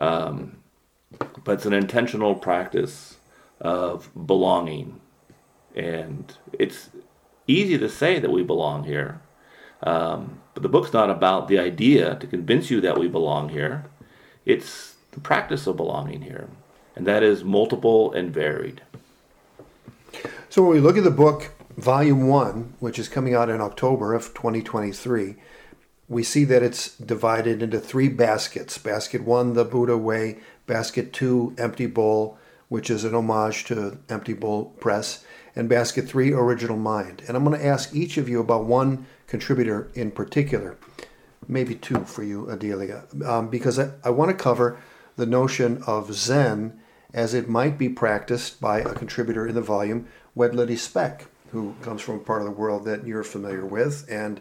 Um, 0.00 0.56
but 1.44 1.52
it's 1.52 1.66
an 1.66 1.72
intentional 1.72 2.34
practice 2.34 3.18
of 3.60 4.10
belonging. 4.26 5.00
And 5.76 6.36
it's 6.52 6.90
easy 7.46 7.78
to 7.78 7.88
say 7.88 8.18
that 8.18 8.32
we 8.32 8.42
belong 8.42 8.84
here. 8.84 9.20
Um, 9.84 10.40
but 10.54 10.64
the 10.64 10.68
book's 10.68 10.92
not 10.92 11.10
about 11.10 11.46
the 11.46 11.60
idea 11.60 12.16
to 12.16 12.26
convince 12.26 12.70
you 12.70 12.80
that 12.80 12.98
we 12.98 13.06
belong 13.06 13.50
here. 13.50 13.84
It's 14.44 14.93
the 15.14 15.20
practice 15.20 15.66
of 15.66 15.76
belonging 15.76 16.22
here. 16.22 16.48
And 16.96 17.06
that 17.06 17.22
is 17.22 17.42
multiple 17.42 18.12
and 18.12 18.32
varied. 18.32 18.82
So 20.48 20.62
when 20.62 20.72
we 20.72 20.80
look 20.80 20.96
at 20.96 21.04
the 21.04 21.10
book, 21.10 21.50
Volume 21.76 22.28
1, 22.28 22.74
which 22.78 22.98
is 22.98 23.08
coming 23.08 23.34
out 23.34 23.48
in 23.48 23.60
October 23.60 24.14
of 24.14 24.34
2023, 24.34 25.36
we 26.08 26.22
see 26.22 26.44
that 26.44 26.62
it's 26.62 26.96
divided 26.98 27.62
into 27.62 27.80
three 27.80 28.08
baskets. 28.08 28.78
Basket 28.78 29.22
1, 29.22 29.54
the 29.54 29.64
Buddha 29.64 29.96
Way. 29.96 30.38
Basket 30.66 31.12
2, 31.12 31.56
Empty 31.58 31.86
Bowl, 31.86 32.38
which 32.68 32.90
is 32.90 33.04
an 33.04 33.14
homage 33.14 33.64
to 33.64 33.98
Empty 34.08 34.34
Bowl 34.34 34.66
Press. 34.80 35.24
And 35.56 35.68
Basket 35.68 36.08
3, 36.08 36.32
Original 36.32 36.76
Mind. 36.76 37.22
And 37.26 37.36
I'm 37.36 37.44
going 37.44 37.58
to 37.58 37.66
ask 37.66 37.94
each 37.94 38.16
of 38.16 38.28
you 38.28 38.40
about 38.40 38.64
one 38.64 39.06
contributor 39.26 39.90
in 39.94 40.10
particular, 40.10 40.76
maybe 41.48 41.74
two 41.74 42.04
for 42.04 42.22
you, 42.22 42.48
Adelia, 42.50 43.04
um, 43.24 43.48
because 43.48 43.78
I, 43.78 43.90
I 44.04 44.10
want 44.10 44.30
to 44.30 44.36
cover 44.36 44.78
the 45.16 45.26
notion 45.26 45.82
of 45.86 46.12
Zen 46.12 46.80
as 47.12 47.32
it 47.32 47.48
might 47.48 47.78
be 47.78 47.88
practiced 47.88 48.60
by 48.60 48.80
a 48.80 48.94
contributor 48.94 49.46
in 49.46 49.54
the 49.54 49.60
volume, 49.60 50.08
Wedlidi 50.36 50.76
Speck, 50.76 51.26
who 51.52 51.74
comes 51.80 52.02
from 52.02 52.16
a 52.16 52.20
part 52.20 52.42
of 52.42 52.46
the 52.46 52.52
world 52.52 52.84
that 52.84 53.06
you're 53.06 53.22
familiar 53.22 53.64
with 53.64 54.04
and 54.10 54.40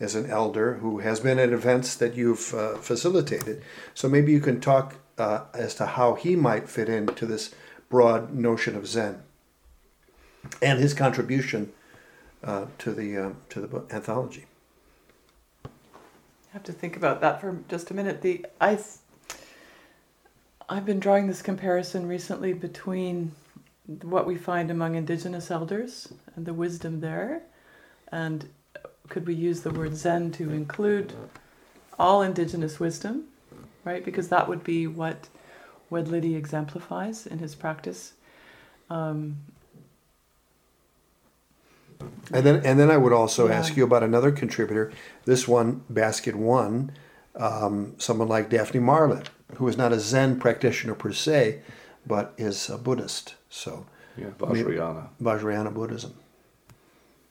is 0.00 0.14
an 0.14 0.30
elder 0.30 0.74
who 0.74 1.00
has 1.00 1.20
been 1.20 1.38
at 1.38 1.50
events 1.50 1.94
that 1.96 2.14
you've 2.14 2.54
uh, 2.54 2.76
facilitated. 2.76 3.62
So 3.92 4.08
maybe 4.08 4.32
you 4.32 4.40
can 4.40 4.60
talk 4.60 4.96
uh, 5.18 5.44
as 5.52 5.74
to 5.76 5.86
how 5.86 6.14
he 6.14 6.34
might 6.34 6.68
fit 6.68 6.88
into 6.88 7.26
this 7.26 7.54
broad 7.88 8.34
notion 8.34 8.74
of 8.74 8.86
Zen 8.86 9.22
and 10.60 10.78
his 10.80 10.94
contribution 10.94 11.72
uh, 12.42 12.66
to 12.78 12.92
the 12.92 13.16
uh, 13.16 13.30
to 13.50 13.60
the 13.60 13.94
anthology. 13.94 14.46
I 15.64 15.68
have 16.52 16.64
to 16.64 16.72
think 16.72 16.96
about 16.96 17.20
that 17.20 17.40
for 17.40 17.58
just 17.68 17.90
a 17.90 17.94
minute. 17.94 18.22
The 18.22 18.46
I 18.60 18.78
I've 20.68 20.86
been 20.86 21.00
drawing 21.00 21.26
this 21.26 21.42
comparison 21.42 22.06
recently 22.08 22.52
between 22.52 23.32
what 24.02 24.26
we 24.26 24.36
find 24.36 24.70
among 24.70 24.94
indigenous 24.94 25.50
elders 25.50 26.12
and 26.36 26.46
the 26.46 26.54
wisdom 26.54 27.00
there, 27.00 27.42
and 28.10 28.48
could 29.08 29.26
we 29.26 29.34
use 29.34 29.60
the 29.60 29.70
word 29.70 29.94
Zen 29.94 30.32
to 30.32 30.50
include 30.50 31.12
all 31.98 32.22
indigenous 32.22 32.80
wisdom, 32.80 33.24
right? 33.84 34.02
Because 34.04 34.28
that 34.28 34.48
would 34.48 34.64
be 34.64 34.86
what 34.86 35.28
Wedlidi 35.90 36.34
exemplifies 36.34 37.26
in 37.26 37.38
his 37.38 37.54
practice. 37.54 38.14
Um, 38.88 39.36
And 42.32 42.44
then, 42.44 42.56
and 42.66 42.78
then 42.78 42.90
I 42.90 42.96
would 42.96 43.12
also 43.12 43.48
Yeah. 43.48 43.54
ask 43.54 43.76
you 43.76 43.84
about 43.84 44.02
another 44.02 44.30
contributor. 44.32 44.90
This 45.24 45.46
one, 45.46 45.82
Basket 45.88 46.34
One, 46.34 46.92
um, 47.36 47.94
someone 47.98 48.28
like 48.28 48.50
Daphne 48.50 48.80
Marlatt, 48.80 49.26
who 49.56 49.66
is 49.68 49.76
not 49.76 49.92
a 49.92 50.00
Zen 50.00 50.38
practitioner 50.38 50.94
per 50.94 51.12
se, 51.12 51.60
but 52.06 52.34
is 52.36 52.68
a 52.68 52.78
Buddhist. 52.78 53.34
So, 53.48 53.86
Yeah, 54.16 54.30
Vajrayana. 54.38 55.08
Vajrayana 55.22 55.72
Buddhism. 55.72 56.14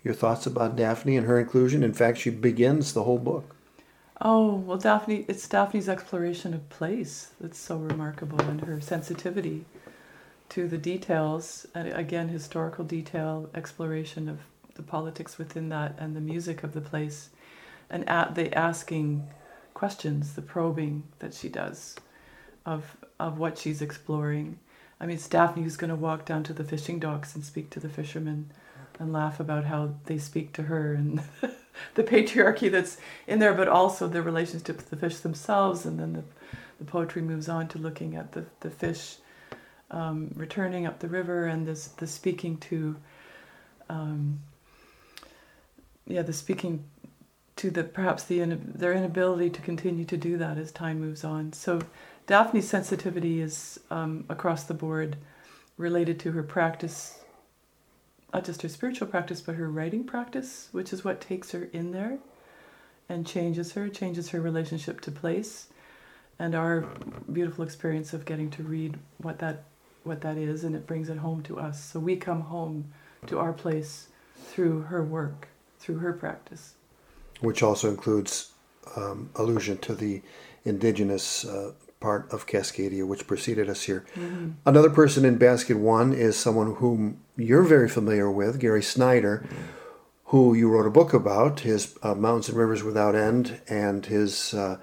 Your 0.03 0.13
thoughts 0.13 0.45
about 0.45 0.75
Daphne 0.75 1.15
and 1.15 1.27
her 1.27 1.39
inclusion? 1.39 1.83
In 1.83 1.93
fact, 1.93 2.17
she 2.17 2.29
begins 2.29 2.93
the 2.93 3.03
whole 3.03 3.19
book. 3.19 3.55
oh 4.19 4.55
well, 4.55 4.77
Daphne. 4.77 5.25
It's 5.29 5.47
Daphne's 5.47 5.87
exploration 5.87 6.53
of 6.53 6.67
place 6.69 7.31
that's 7.39 7.57
so 7.59 7.77
remarkable, 7.77 8.41
and 8.41 8.61
her 8.61 8.81
sensitivity 8.81 9.65
to 10.49 10.67
the 10.67 10.77
details. 10.77 11.65
And 11.73 11.87
again, 11.93 12.27
historical 12.29 12.83
detail, 12.83 13.49
exploration 13.55 14.27
of 14.27 14.39
the 14.75 14.83
politics 14.83 15.37
within 15.37 15.69
that, 15.69 15.95
and 15.97 16.15
the 16.15 16.21
music 16.21 16.63
of 16.63 16.73
the 16.73 16.81
place, 16.81 17.29
and 17.89 18.07
at 18.09 18.35
the 18.35 18.53
asking 18.57 19.27
questions, 19.73 20.33
the 20.33 20.41
probing 20.41 21.03
that 21.19 21.33
she 21.33 21.49
does 21.49 21.95
of 22.65 22.97
of 23.19 23.37
what 23.37 23.57
she's 23.57 23.81
exploring. 23.81 24.59
I 24.99 25.05
mean, 25.05 25.15
it's 25.15 25.27
Daphne 25.27 25.63
who's 25.63 25.77
going 25.77 25.89
to 25.89 25.95
walk 25.95 26.25
down 26.25 26.43
to 26.43 26.53
the 26.53 26.63
fishing 26.63 26.99
docks 26.99 27.35
and 27.35 27.43
speak 27.43 27.69
to 27.71 27.79
the 27.79 27.89
fishermen 27.89 28.51
and 28.99 29.11
laugh 29.11 29.39
about 29.39 29.65
how 29.65 29.95
they 30.05 30.17
speak 30.17 30.53
to 30.53 30.63
her 30.63 30.93
and 30.93 31.21
the 31.95 32.03
patriarchy 32.03 32.71
that's 32.71 32.97
in 33.27 33.39
there, 33.39 33.53
but 33.53 33.67
also 33.67 34.07
the 34.07 34.21
relationship 34.21 34.77
with 34.77 34.89
the 34.89 34.95
fish 34.95 35.17
themselves. 35.17 35.85
And 35.85 35.99
then 35.99 36.13
the, 36.13 36.23
the 36.79 36.85
poetry 36.85 37.21
moves 37.21 37.49
on 37.49 37.67
to 37.69 37.77
looking 37.77 38.15
at 38.15 38.31
the, 38.31 38.45
the 38.61 38.69
fish 38.69 39.17
um, 39.91 40.31
returning 40.35 40.85
up 40.85 40.99
the 40.99 41.07
river 41.07 41.45
and 41.45 41.67
this 41.67 41.87
the 41.87 42.07
speaking 42.07 42.57
to, 42.57 42.95
um, 43.89 44.39
yeah, 46.07 46.21
the 46.21 46.33
speaking 46.33 46.83
to 47.55 47.69
the 47.69 47.83
perhaps 47.83 48.23
the 48.23 48.39
their 48.39 48.93
inability 48.93 49.49
to 49.49 49.61
continue 49.61 50.05
to 50.05 50.17
do 50.17 50.37
that 50.37 50.57
as 50.57 50.71
time 50.71 50.99
moves 50.99 51.23
on. 51.23 51.53
So 51.53 51.81
Daphne's 52.25 52.67
sensitivity 52.67 53.41
is 53.41 53.79
um, 53.91 54.25
across 54.29 54.63
the 54.63 54.73
board 54.73 55.17
related 55.77 56.19
to 56.21 56.31
her 56.31 56.43
practice, 56.43 57.19
not 58.33 58.45
just 58.45 58.61
her 58.61 58.69
spiritual 58.69 59.07
practice, 59.07 59.41
but 59.41 59.55
her 59.55 59.69
writing 59.69 60.03
practice, 60.03 60.69
which 60.71 60.93
is 60.93 61.03
what 61.03 61.21
takes 61.21 61.51
her 61.51 61.69
in 61.73 61.91
there 61.91 62.17
and 63.09 63.27
changes 63.27 63.73
her, 63.73 63.89
changes 63.89 64.29
her 64.29 64.41
relationship 64.41 65.01
to 65.01 65.11
place, 65.11 65.67
and 66.39 66.55
our 66.55 66.87
beautiful 67.31 67.63
experience 67.63 68.13
of 68.13 68.25
getting 68.25 68.49
to 68.51 68.63
read 68.63 68.97
what 69.17 69.39
that 69.39 69.63
what 70.03 70.21
that 70.21 70.37
is, 70.37 70.65
and 70.65 70.75
it 70.75 70.85
brings 70.85 71.07
it 71.07 71.17
home 71.17 71.41
to 71.43 71.57
us. 71.57 71.81
So 71.81 71.99
we 71.99 72.17
come 72.17 72.41
home 72.41 72.91
to 73.27 73.39
our 73.39 73.53
place 73.53 74.07
through 74.35 74.81
her 74.81 75.01
work, 75.01 75.47
through 75.79 75.99
her 75.99 76.11
practice, 76.11 76.73
which 77.43 77.61
also 77.61 77.89
includes 77.89 78.51
um, 78.95 79.29
allusion 79.35 79.77
to 79.79 79.93
the 79.93 80.21
indigenous 80.65 81.45
uh, 81.45 81.73
part 81.99 82.31
of 82.31 82.47
Cascadia, 82.47 83.05
which 83.05 83.27
preceded 83.27 83.69
us 83.69 83.83
here. 83.83 84.05
Mm-hmm. 84.15 84.51
Another 84.65 84.89
person 84.89 85.25
in 85.25 85.37
basket 85.37 85.77
one 85.77 86.13
is 86.13 86.37
someone 86.37 86.75
whom 86.75 87.19
you're 87.37 87.63
very 87.63 87.89
familiar 87.89 88.29
with, 88.29 88.59
Gary 88.59 88.83
Snyder. 88.83 89.45
Mm-hmm 89.45 89.79
who 90.33 90.55
you 90.55 90.67
wrote 90.67 90.87
a 90.87 90.89
book 90.89 91.13
about, 91.13 91.59
his 91.59 91.95
uh, 92.01 92.15
Mountains 92.15 92.49
and 92.49 92.57
Rivers 92.57 92.81
Without 92.81 93.13
End, 93.13 93.61
and 93.69 94.03
his 94.03 94.55
uh, 94.55 94.79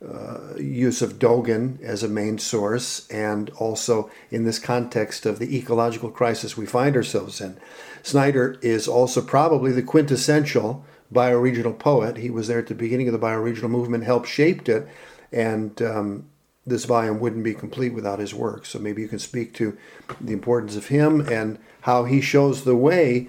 uh, 0.00 0.54
use 0.56 1.02
of 1.02 1.18
Dogen 1.18 1.82
as 1.82 2.04
a 2.04 2.08
main 2.08 2.38
source, 2.38 3.08
and 3.08 3.50
also 3.58 4.08
in 4.30 4.44
this 4.44 4.60
context 4.60 5.26
of 5.26 5.40
the 5.40 5.56
ecological 5.58 6.08
crisis 6.08 6.56
we 6.56 6.66
find 6.66 6.94
ourselves 6.94 7.40
in. 7.40 7.56
Snyder 8.04 8.56
is 8.62 8.86
also 8.86 9.20
probably 9.20 9.72
the 9.72 9.82
quintessential 9.82 10.84
bioregional 11.12 11.78
poet. 11.78 12.16
He 12.16 12.30
was 12.30 12.48
there 12.48 12.58
at 12.58 12.66
the 12.66 12.74
beginning 12.74 13.08
of 13.08 13.12
the 13.12 13.26
bioregional 13.26 13.70
movement, 13.70 14.04
helped 14.04 14.28
shaped 14.28 14.68
it, 14.68 14.88
and 15.30 15.80
um, 15.82 16.28
this 16.66 16.84
volume 16.84 17.20
wouldn't 17.20 17.44
be 17.44 17.54
complete 17.54 17.92
without 17.92 18.18
his 18.18 18.34
work. 18.34 18.66
So 18.66 18.78
maybe 18.78 19.02
you 19.02 19.08
can 19.08 19.18
speak 19.18 19.54
to 19.54 19.76
the 20.20 20.32
importance 20.32 20.76
of 20.76 20.88
him 20.88 21.20
and 21.20 21.58
how 21.82 22.04
he 22.04 22.20
shows 22.20 22.64
the 22.64 22.76
way 22.76 23.28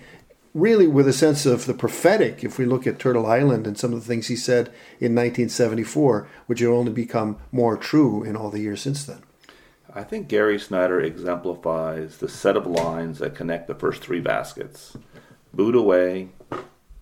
really 0.53 0.85
with 0.85 1.07
a 1.07 1.13
sense 1.13 1.45
of 1.45 1.65
the 1.65 1.73
prophetic 1.73 2.43
if 2.43 2.59
we 2.59 2.65
look 2.65 2.85
at 2.85 2.99
Turtle 2.99 3.25
Island 3.25 3.65
and 3.65 3.77
some 3.77 3.91
of 3.91 3.99
the 3.99 4.05
things 4.05 4.27
he 4.27 4.35
said 4.35 4.67
in 4.99 5.15
1974, 5.15 6.27
which 6.45 6.59
have 6.59 6.69
only 6.69 6.91
become 6.91 7.37
more 7.51 7.75
true 7.75 8.23
in 8.23 8.35
all 8.35 8.51
the 8.51 8.59
years 8.59 8.81
since 8.81 9.03
then. 9.03 9.23
I 9.95 10.03
think 10.03 10.27
Gary 10.27 10.59
Snyder 10.59 10.99
exemplifies 10.99 12.17
the 12.17 12.29
set 12.29 12.57
of 12.57 12.65
lines 12.65 13.19
that 13.19 13.35
connect 13.35 13.67
the 13.67 13.75
first 13.75 14.01
three 14.01 14.19
baskets 14.19 14.97
Buddha 15.53 15.81
Way, 15.81 16.29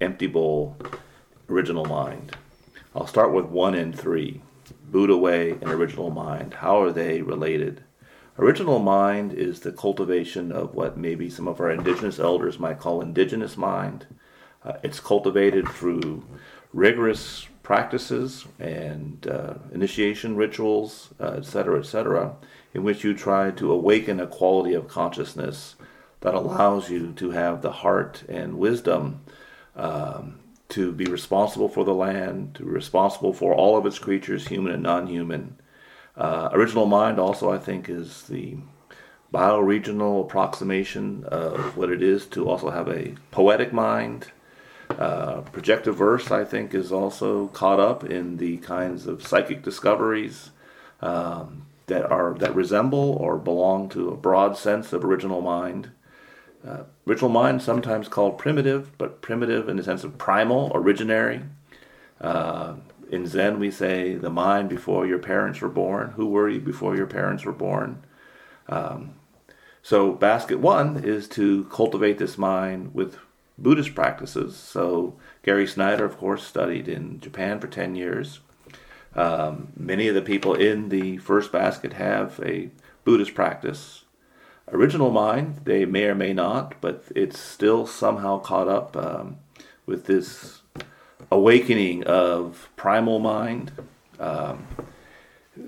Empty 0.02 0.26
Bowl, 0.26 0.76
Original 1.48 1.86
Mind. 1.86 2.36
I'll 2.96 3.06
start 3.06 3.32
with 3.32 3.46
one 3.46 3.76
and 3.76 3.98
three 3.98 4.42
Buddha 4.90 5.16
Way 5.16 5.52
and 5.52 5.66
Original 5.66 6.10
Mind. 6.10 6.56
How 6.56 6.82
are 6.82 6.92
they 6.92 7.22
related? 7.22 7.84
Original 8.40 8.80
mind 8.80 9.32
is 9.32 9.60
the 9.60 9.72
cultivation 9.72 10.52
of 10.52 10.74
what 10.74 10.98
maybe 10.98 11.30
some 11.30 11.48
of 11.48 11.60
our 11.60 11.70
indigenous 11.70 12.18
elders 12.18 12.58
might 12.58 12.80
call 12.80 13.00
indigenous 13.00 13.56
mind. 13.56 14.08
Uh, 14.66 14.74
it's 14.82 15.00
cultivated 15.00 15.68
through 15.68 16.24
rigorous 16.74 17.48
practices 17.62 18.48
and 18.58 19.28
uh, 19.28 19.54
initiation 19.72 20.36
rituals, 20.36 21.10
uh, 21.20 21.34
etc., 21.38 21.78
etc., 21.78 22.34
in 22.74 22.84
which 22.84 23.04
you 23.04 23.14
try 23.14 23.52
to 23.52 23.72
awaken 23.72 24.20
a 24.20 24.26
quality 24.26 24.74
of 24.74 24.88
consciousness 24.88 25.76
that 26.22 26.34
allows 26.34 26.90
you 26.90 27.12
to 27.14 27.30
have 27.32 27.62
the 27.62 27.72
heart 27.72 28.24
and 28.28 28.58
wisdom 28.58 29.22
um, 29.82 30.40
to 30.70 30.92
be 30.92 31.06
responsible 31.06 31.68
for 31.68 31.84
the 31.84 31.94
land, 31.94 32.56
to 32.56 32.64
be 32.64 32.70
responsible 32.70 33.34
for 33.34 33.54
all 33.54 33.78
of 33.78 33.86
its 33.86 34.00
creatures, 34.00 34.48
human 34.48 34.74
and 34.74 34.84
non 34.84 35.08
human, 35.08 35.58
uh, 36.16 36.50
original 36.54 36.86
mind 36.86 37.20
also, 37.20 37.52
I 37.52 37.58
think, 37.58 37.90
is 37.90 38.24
the 38.24 38.58
bioregional 39.34 40.22
approximation 40.22 41.24
of 41.26 41.78
what 41.78 41.90
it 41.90 42.04
is 42.04 42.26
to 42.28 42.48
also 42.48 42.70
have 42.70 42.88
a 42.88 43.16
poetic 43.32 43.74
mind. 43.74 44.32
Uh, 44.90 45.42
projective 45.42 45.96
verse, 45.96 46.32
I 46.32 46.44
think, 46.44 46.74
is 46.74 46.92
also 46.92 47.48
caught 47.48 47.80
up 47.80 48.04
in 48.04 48.38
the 48.38 48.58
kinds 48.58 49.08
of 49.08 49.26
psychic 49.26 49.64
discoveries 49.64 50.52
um, 51.02 51.66
that 51.88 52.10
are 52.12 52.34
that 52.36 52.54
resemble 52.54 53.18
or 53.20 53.38
belong 53.38 53.90
to 53.90 54.10
a 54.10 54.18
broad 54.18 54.58
sense 54.58 54.94
of 54.94 55.04
original 55.04 55.42
mind. 55.42 55.92
Uh, 56.68 56.84
original 57.08 57.30
mind, 57.30 57.62
sometimes 57.62 58.08
called 58.08 58.38
primitive, 58.38 58.96
but 58.98 59.22
primitive 59.22 59.68
in 59.68 59.78
the 59.78 59.84
sense 59.84 60.04
of 60.04 60.18
primal, 60.18 60.70
originary. 60.72 61.48
Uh, 62.20 62.76
in 63.10 63.26
Zen, 63.26 63.60
we 63.60 63.72
say 63.72 64.16
the 64.16 64.30
mind 64.30 64.70
before 64.70 65.06
your 65.06 65.20
parents 65.20 65.60
were 65.60 65.70
born. 65.70 66.12
Who 66.12 66.28
were 66.28 66.48
you 66.48 66.60
before 66.60 66.96
your 66.96 67.08
parents 67.08 67.44
were 67.44 67.52
born? 67.52 68.04
Um, 68.70 69.16
so, 69.82 70.14
basket 70.14 70.60
one 70.60 71.04
is 71.04 71.28
to 71.30 71.66
cultivate 71.66 72.20
this 72.20 72.38
mind 72.38 72.94
with 72.94 73.18
Buddhist 73.58 73.96
practices. 73.96 74.56
So, 74.56 75.16
Gary 75.44 75.66
Snyder, 75.66 76.06
of 76.06 76.18
course, 76.18 76.44
studied 76.44 76.88
in 76.88 77.20
Japan 77.20 77.60
for 77.60 77.68
10 77.68 77.96
years. 77.96 78.40
Um, 79.16 79.74
many 79.76 80.08
of 80.08 80.16
the 80.16 80.22
people 80.22 80.54
in 80.54 80.90
the 80.90 81.18
first 81.18 81.52
basket 81.52 81.94
have 81.94 82.40
a 82.44 82.70
Buddhist 83.04 83.34
practice. 83.34 84.04
Original 84.72 85.12
mind, 85.12 85.62
they 85.66 85.86
may 85.86 86.06
or 86.06 86.16
may 86.16 86.34
not, 86.34 86.76
but 86.80 87.04
it's 87.14 87.40
still 87.40 87.86
somehow 87.86 88.40
caught 88.40 88.70
up 88.70 88.96
um, 88.96 89.38
with 89.86 90.06
this 90.06 90.62
awakening 91.30 92.04
of 92.06 92.70
primal 92.76 93.20
mind. 93.20 93.72
Um, 94.20 94.68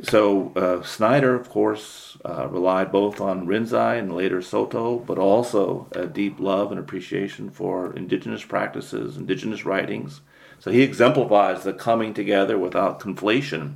so 0.01 0.53
uh, 0.55 0.83
Snyder, 0.83 1.35
of 1.35 1.49
course, 1.49 2.17
uh, 2.23 2.47
relied 2.47 2.91
both 2.91 3.19
on 3.19 3.45
Rinzai 3.45 3.99
and 3.99 4.15
later 4.15 4.41
Soto, 4.41 4.99
but 4.99 5.17
also 5.17 5.87
a 5.91 6.05
deep 6.05 6.39
love 6.39 6.71
and 6.71 6.79
appreciation 6.79 7.49
for 7.49 7.93
indigenous 7.93 8.45
practices, 8.45 9.17
indigenous 9.17 9.65
writings. 9.65 10.21
So 10.59 10.71
he 10.71 10.81
exemplifies 10.81 11.63
the 11.63 11.73
coming 11.73 12.13
together 12.13 12.57
without 12.57 13.01
conflation 13.01 13.75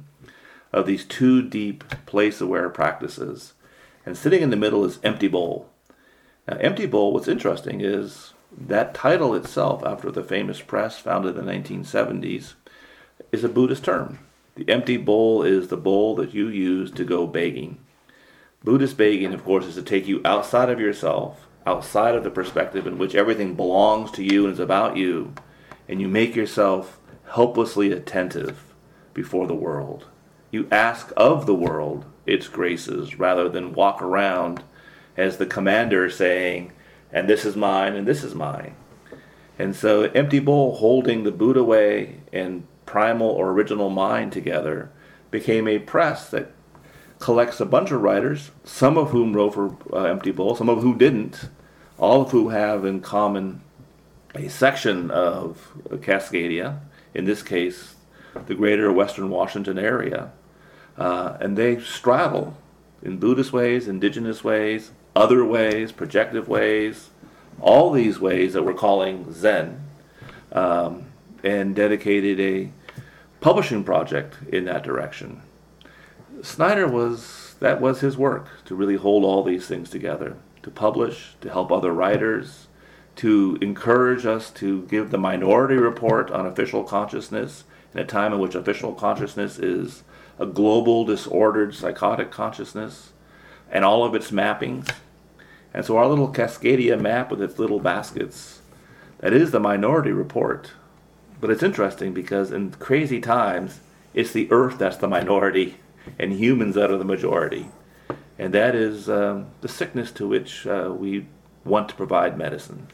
of 0.72 0.86
these 0.86 1.04
two 1.04 1.42
deep 1.42 1.84
place-aware 2.06 2.70
practices. 2.70 3.54
And 4.08 4.18
sitting 4.18 4.42
in 4.42 4.52
the 4.52 4.56
middle 4.56 4.86
is 4.86 5.00
Empty 5.04 5.28
Bowl. 5.28 5.68
Now, 6.48 6.56
Empty 6.62 6.86
Bowl, 6.86 7.12
what's 7.12 7.28
interesting 7.28 7.82
is 7.82 8.32
that 8.58 8.94
title 8.94 9.36
itself, 9.36 9.84
after 9.84 10.10
the 10.10 10.24
famous 10.24 10.62
press 10.62 10.98
founded 10.98 11.38
in 11.38 11.46
the 11.46 11.52
1970s, 11.52 12.54
is 13.34 13.44
a 13.44 13.50
Buddhist 13.50 13.84
term. 13.84 14.20
The 14.56 14.70
empty 14.70 14.96
bowl 14.96 15.44
is 15.44 15.68
the 15.68 15.76
bowl 15.76 16.16
that 16.16 16.34
you 16.34 16.48
use 16.48 16.90
to 16.92 17.04
go 17.04 17.28
begging. 17.28 17.80
Buddhist 18.64 18.96
begging, 18.96 19.34
of 19.34 19.44
course, 19.44 19.66
is 19.66 19.76
to 19.76 19.82
take 19.82 20.08
you 20.08 20.22
outside 20.24 20.70
of 20.70 20.80
yourself, 20.80 21.46
outside 21.66 22.16
of 22.16 22.24
the 22.24 22.32
perspective 22.32 22.88
in 22.88 22.98
which 22.98 23.14
everything 23.14 23.56
belongs 23.56 24.10
to 24.12 24.24
you 24.24 24.46
and 24.46 24.54
is 24.54 24.60
about 24.62 24.96
you, 24.96 25.34
and 25.90 26.00
you 26.00 26.08
make 26.08 26.34
yourself 26.34 27.02
helplessly 27.32 27.92
attentive 27.92 28.74
before 29.14 29.48
the 29.48 29.54
world. 29.54 30.06
You 30.50 30.66
ask 30.72 31.12
of 31.18 31.46
the 31.46 31.54
world 31.54 32.06
its 32.28 32.48
graces 32.48 33.18
rather 33.18 33.50
than 33.50 33.74
walk 33.74 34.02
around 34.02 34.64
as 35.16 35.38
the 35.38 35.46
commander 35.46 36.10
saying, 36.10 36.72
and 37.12 37.28
this 37.28 37.46
is 37.46 37.56
mine, 37.56 37.96
and 37.96 38.08
this 38.08 38.24
is 38.24 38.36
mine. 38.36 38.76
And 39.58 39.76
so, 39.76 40.04
Empty 40.04 40.40
Bowl 40.40 40.76
holding 40.76 41.24
the 41.24 41.32
Buddha 41.32 41.64
way 41.64 42.18
and 42.32 42.68
primal 42.86 43.30
or 43.30 43.52
original 43.52 43.90
mind 43.90 44.32
together 44.32 44.92
became 45.32 45.68
a 45.68 45.80
press 45.80 46.30
that 46.30 46.52
collects 47.20 47.60
a 47.60 47.66
bunch 47.66 47.92
of 47.92 48.02
writers, 48.02 48.52
some 48.64 48.98
of 48.98 49.10
whom 49.10 49.34
wrote 49.34 49.56
for 49.56 49.76
uh, 49.92 50.04
Empty 50.04 50.32
Bowl, 50.32 50.56
some 50.56 50.70
of 50.70 50.82
whom 50.82 50.98
didn't, 50.98 51.50
all 51.98 52.22
of 52.22 52.32
who 52.32 52.50
have 52.50 52.86
in 52.86 53.02
common 53.02 53.62
a 54.36 54.48
section 54.48 55.10
of 55.10 55.72
Cascadia, 55.90 56.80
in 57.16 57.26
this 57.26 57.42
case, 57.42 57.96
the 58.46 58.54
greater 58.54 58.92
Western 58.92 59.30
Washington 59.30 59.80
area. 59.80 60.32
Uh, 60.98 61.38
and 61.40 61.58
they 61.58 61.80
straddle 61.80 62.58
in 63.02 63.18
Buddhist 63.18 63.54
ways, 63.54 63.88
indigenous 63.88 64.44
ways, 64.44 64.92
other 65.16 65.46
ways, 65.46 65.92
projective 65.92 66.48
ways, 66.48 67.10
all 67.60 67.92
these 67.92 68.20
ways 68.20 68.54
that 68.54 68.64
we're 68.64 68.74
calling 68.74 69.32
Zen, 69.32 69.84
um, 70.52 71.06
and 71.44 71.76
dedicated 71.76 72.40
a 72.40 72.72
publishing 73.42 73.84
project 73.84 74.36
in 74.52 74.66
that 74.66 74.84
direction. 74.84 75.42
Snyder 76.42 76.88
was 76.88 77.56
that 77.60 77.82
was 77.82 78.02
his 78.02 78.18
work 78.18 78.50
to 78.66 78.76
really 78.76 78.96
hold 78.96 79.24
all 79.24 79.44
these 79.44 79.66
things 79.66 79.90
together, 79.90 80.38
to 80.62 80.70
publish, 80.70 81.36
to 81.42 81.50
help 81.50 81.72
other 81.72 81.92
writers, 81.92 82.68
to 83.16 83.58
encourage 83.62 84.26
us 84.26 84.52
to 84.52 84.84
give 84.84 85.10
the 85.10 85.18
minority 85.18 85.76
report 85.76 86.30
on 86.30 86.46
official 86.46 86.84
consciousness 86.84 87.64
in 87.94 88.00
a 88.00 88.06
time 88.06 88.34
in 88.34 88.40
which 88.40 88.54
official 88.54 88.94
consciousness 88.94 89.58
is 89.58 90.04
a 90.40 90.46
global 90.46 91.06
disordered 91.06 91.74
psychotic 91.76 92.32
consciousness 92.32 93.12
and 93.72 93.84
all 93.84 94.04
of 94.04 94.16
its 94.16 94.32
mappings 94.32 94.90
and 95.78 95.86
so 95.86 95.98
our 95.98 96.08
little 96.08 96.34
Cascadia 96.34 97.00
map 97.00 97.30
with 97.30 97.40
its 97.40 97.60
little 97.60 97.80
baskets, 97.80 98.62
that 99.20 99.32
is 99.32 99.52
the 99.52 99.60
minority 99.60 100.12
report. 100.12 100.72
But 101.40 101.52
it's 101.52 101.62
interesting 101.62 102.16
because 102.16 102.52
in 102.52 102.72
crazy 102.72 103.20
times, 103.22 103.80
it's 104.16 104.32
the 104.32 104.52
earth 104.52 104.80
that's 104.80 104.98
the 104.98 105.08
minority 105.08 105.78
and 106.18 106.34
humans 106.34 106.74
that 106.74 106.90
are 106.90 106.98
the 106.98 107.06
majority. 107.06 107.68
and 108.40 108.54
that 108.56 108.74
is 108.74 109.08
um, 109.08 109.48
the 109.62 109.68
sickness 109.68 110.12
to 110.12 110.28
which 110.28 110.66
uh, 110.66 110.92
we 110.96 111.28
want 111.64 111.90
to 111.90 111.96
provide 111.96 112.38
medicine. 112.38 112.88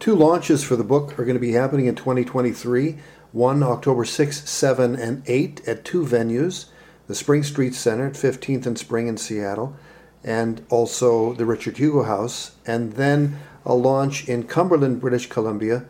Two 0.00 0.16
launches 0.16 0.64
for 0.64 0.74
the 0.74 0.82
book 0.82 1.16
are 1.16 1.24
going 1.24 1.36
to 1.36 1.40
be 1.40 1.52
happening 1.52 1.86
in 1.86 1.94
2023. 1.94 2.98
One 3.34 3.64
October 3.64 4.04
6, 4.04 4.48
7, 4.48 4.94
and 4.94 5.24
8 5.26 5.66
at 5.66 5.84
two 5.84 6.06
venues 6.06 6.66
the 7.08 7.16
Spring 7.16 7.42
Street 7.42 7.74
Center 7.74 8.06
at 8.06 8.12
15th 8.12 8.64
and 8.64 8.78
Spring 8.78 9.08
in 9.08 9.16
Seattle, 9.16 9.74
and 10.22 10.64
also 10.70 11.32
the 11.32 11.44
Richard 11.44 11.76
Hugo 11.76 12.04
House, 12.04 12.52
and 12.64 12.92
then 12.92 13.40
a 13.66 13.74
launch 13.74 14.28
in 14.28 14.44
Cumberland, 14.44 15.00
British 15.00 15.28
Columbia, 15.28 15.84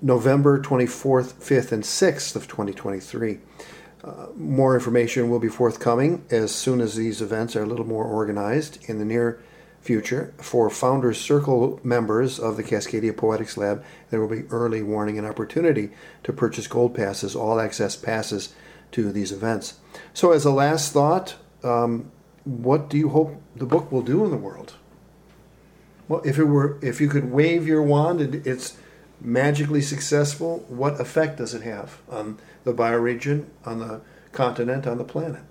November 0.00 0.62
24th, 0.62 1.34
5th, 1.34 1.72
and 1.72 1.82
6th 1.82 2.36
of 2.36 2.46
2023. 2.46 3.40
Uh, 4.04 4.26
more 4.36 4.74
information 4.74 5.28
will 5.28 5.40
be 5.40 5.48
forthcoming 5.48 6.24
as 6.30 6.54
soon 6.54 6.80
as 6.80 6.94
these 6.94 7.20
events 7.20 7.56
are 7.56 7.64
a 7.64 7.66
little 7.66 7.84
more 7.84 8.04
organized 8.04 8.78
in 8.88 9.00
the 9.00 9.04
near 9.04 9.42
future. 9.80 10.32
For 10.38 10.68
Founders 10.70 11.20
Circle 11.20 11.80
members 11.82 12.38
of 12.38 12.56
the 12.56 12.62
Cascadia 12.62 13.16
Poetics 13.16 13.56
Lab, 13.56 13.84
there 14.10 14.20
will 14.20 14.28
be 14.28 14.46
early 14.50 14.82
warning 14.82 15.18
and 15.18 15.26
opportunity 15.26 15.90
to 16.24 16.32
purchase 16.32 16.66
gold 16.66 16.94
passes, 16.94 17.34
all 17.34 17.60
access 17.60 17.96
passes 17.96 18.54
to 18.92 19.12
these 19.12 19.32
events. 19.32 19.78
So, 20.14 20.32
as 20.32 20.44
a 20.44 20.50
last 20.50 20.92
thought, 20.92 21.36
um, 21.62 22.10
what 22.44 22.88
do 22.88 22.96
you 22.96 23.10
hope 23.10 23.40
the 23.54 23.66
book 23.66 23.92
will 23.92 24.02
do 24.02 24.24
in 24.24 24.30
the 24.30 24.36
world? 24.36 24.74
Well, 26.08 26.22
if 26.24 26.38
it 26.38 26.44
were, 26.44 26.78
if 26.82 27.00
you 27.00 27.08
could 27.08 27.30
wave 27.30 27.66
your 27.66 27.82
wand 27.82 28.20
and 28.20 28.46
it's 28.46 28.78
magically 29.20 29.82
successful, 29.82 30.64
what 30.68 31.00
effect 31.00 31.36
does 31.36 31.54
it 31.54 31.62
have 31.62 31.98
on 32.08 32.38
the 32.64 32.72
bioregion, 32.72 33.46
on 33.64 33.80
the 33.80 34.00
continent, 34.32 34.86
on 34.86 34.98
the 34.98 35.04
planet? 35.04 35.42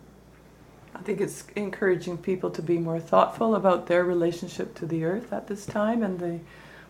I 0.98 1.04
think 1.04 1.22
it's 1.22 1.46
encouraging 1.56 2.18
people 2.18 2.50
to 2.50 2.62
be 2.62 2.80
more 2.80 3.00
thoughtful 3.00 3.56
about 3.56 3.86
their 3.86 4.04
relationship 4.04 4.74
to 4.76 4.86
the 4.86 5.06
earth 5.06 5.32
at 5.32 5.48
this 5.48 5.66
time 5.66 6.02
and 6.02 6.20
the 6.20 6.40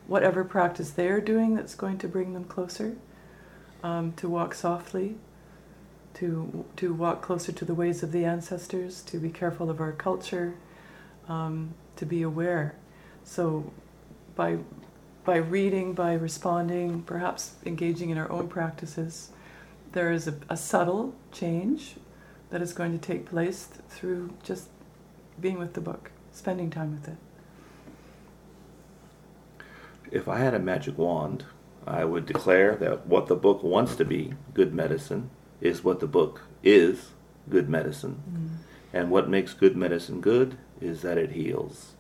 whatever 0.08 0.46
practice 0.46 0.92
they're 0.92 1.20
doing 1.20 1.56
that's 1.56 1.76
going 1.76 1.98
to 2.00 2.08
bring 2.08 2.34
them 2.34 2.46
closer. 2.46 2.96
Um, 3.84 4.14
to 4.14 4.28
walk 4.28 4.56
softly, 4.56 5.18
to 6.16 6.66
to 6.78 6.94
walk 6.94 7.22
closer 7.22 7.52
to 7.52 7.64
the 7.66 7.76
ways 7.76 8.02
of 8.02 8.12
the 8.12 8.26
ancestors, 8.26 9.04
to 9.04 9.20
be 9.20 9.30
careful 9.30 9.70
of 9.70 9.80
our 9.80 9.92
culture, 9.92 10.56
um, 11.28 11.76
to 11.98 12.06
be 12.06 12.24
aware. 12.24 12.76
So, 13.24 13.72
by 14.36 14.58
by 15.26 15.36
reading, 15.36 15.94
by 15.94 16.14
responding, 16.14 17.04
perhaps 17.04 17.56
engaging 17.66 18.10
in 18.10 18.18
our 18.18 18.32
own 18.32 18.48
practices, 18.48 19.30
there 19.92 20.12
is 20.12 20.28
a, 20.28 20.36
a 20.50 20.58
subtle 20.58 21.14
change 21.32 21.98
that 22.50 22.62
is 22.62 22.74
going 22.74 22.98
to 22.98 22.98
take 22.98 23.26
place 23.26 23.68
th- 23.68 23.82
through 23.90 24.34
just 24.44 24.70
being 25.40 25.58
with 25.58 25.74
the 25.74 25.82
book, 25.82 26.12
spending 26.32 26.70
time 26.70 26.92
with 26.92 27.08
it. 27.08 27.18
If 30.12 30.28
I 30.28 30.40
had 30.40 30.54
a 30.54 30.60
magic 30.60 30.98
wand, 30.98 31.46
I 31.86 32.06
would 32.06 32.26
declare 32.26 32.76
that 32.76 33.08
what 33.08 33.28
the 33.28 33.36
book 33.36 33.64
wants 33.64 33.96
to 33.96 34.06
be, 34.06 34.34
good 34.54 34.74
medicine, 34.74 35.30
is 35.62 35.84
what 35.84 36.00
the 36.00 36.08
book 36.08 36.44
is, 36.64 37.12
good 37.50 37.70
medicine. 37.70 38.22
Mm. 38.30 38.98
And 38.98 39.12
what 39.12 39.30
makes 39.30 39.54
good 39.54 39.76
medicine 39.76 40.22
good 40.22 40.58
is 40.80 41.02
that 41.02 41.18
it 41.18 41.32
heals, 41.32 41.96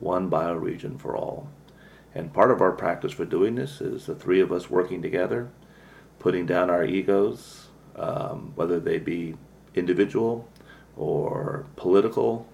one 0.00 0.30
bioregion 0.30 0.98
for 1.00 1.16
all. 1.16 1.48
And 2.14 2.32
part 2.32 2.50
of 2.50 2.60
our 2.60 2.72
practice 2.72 3.12
for 3.12 3.24
doing 3.24 3.54
this 3.54 3.80
is 3.80 4.06
the 4.06 4.14
three 4.14 4.40
of 4.40 4.52
us 4.52 4.68
working 4.68 5.00
together, 5.00 5.50
putting 6.18 6.46
down 6.46 6.68
our 6.68 6.84
egos, 6.84 7.68
um, 7.96 8.52
whether 8.54 8.78
they 8.78 8.98
be 8.98 9.34
individual 9.74 10.48
or 10.96 11.64
political, 11.76 12.46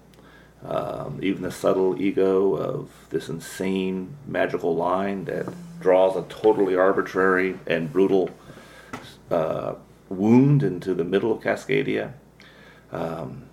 um, 0.63 1.19
even 1.21 1.41
the 1.41 1.51
subtle 1.51 2.01
ego 2.01 2.55
of 2.55 2.89
this 3.09 3.29
insane 3.29 4.15
magical 4.27 4.75
line 4.75 5.25
that 5.25 5.45
draws 5.79 6.15
a 6.15 6.23
totally 6.23 6.75
arbitrary 6.75 7.57
and 7.65 7.91
brutal 7.91 8.29
uh, 9.31 9.75
wound 10.09 10.63
into 10.63 10.93
the 10.93 11.03
middle 11.03 11.31
of 11.31 11.41
Cascadia. 11.41 12.13
Um, 12.91 13.43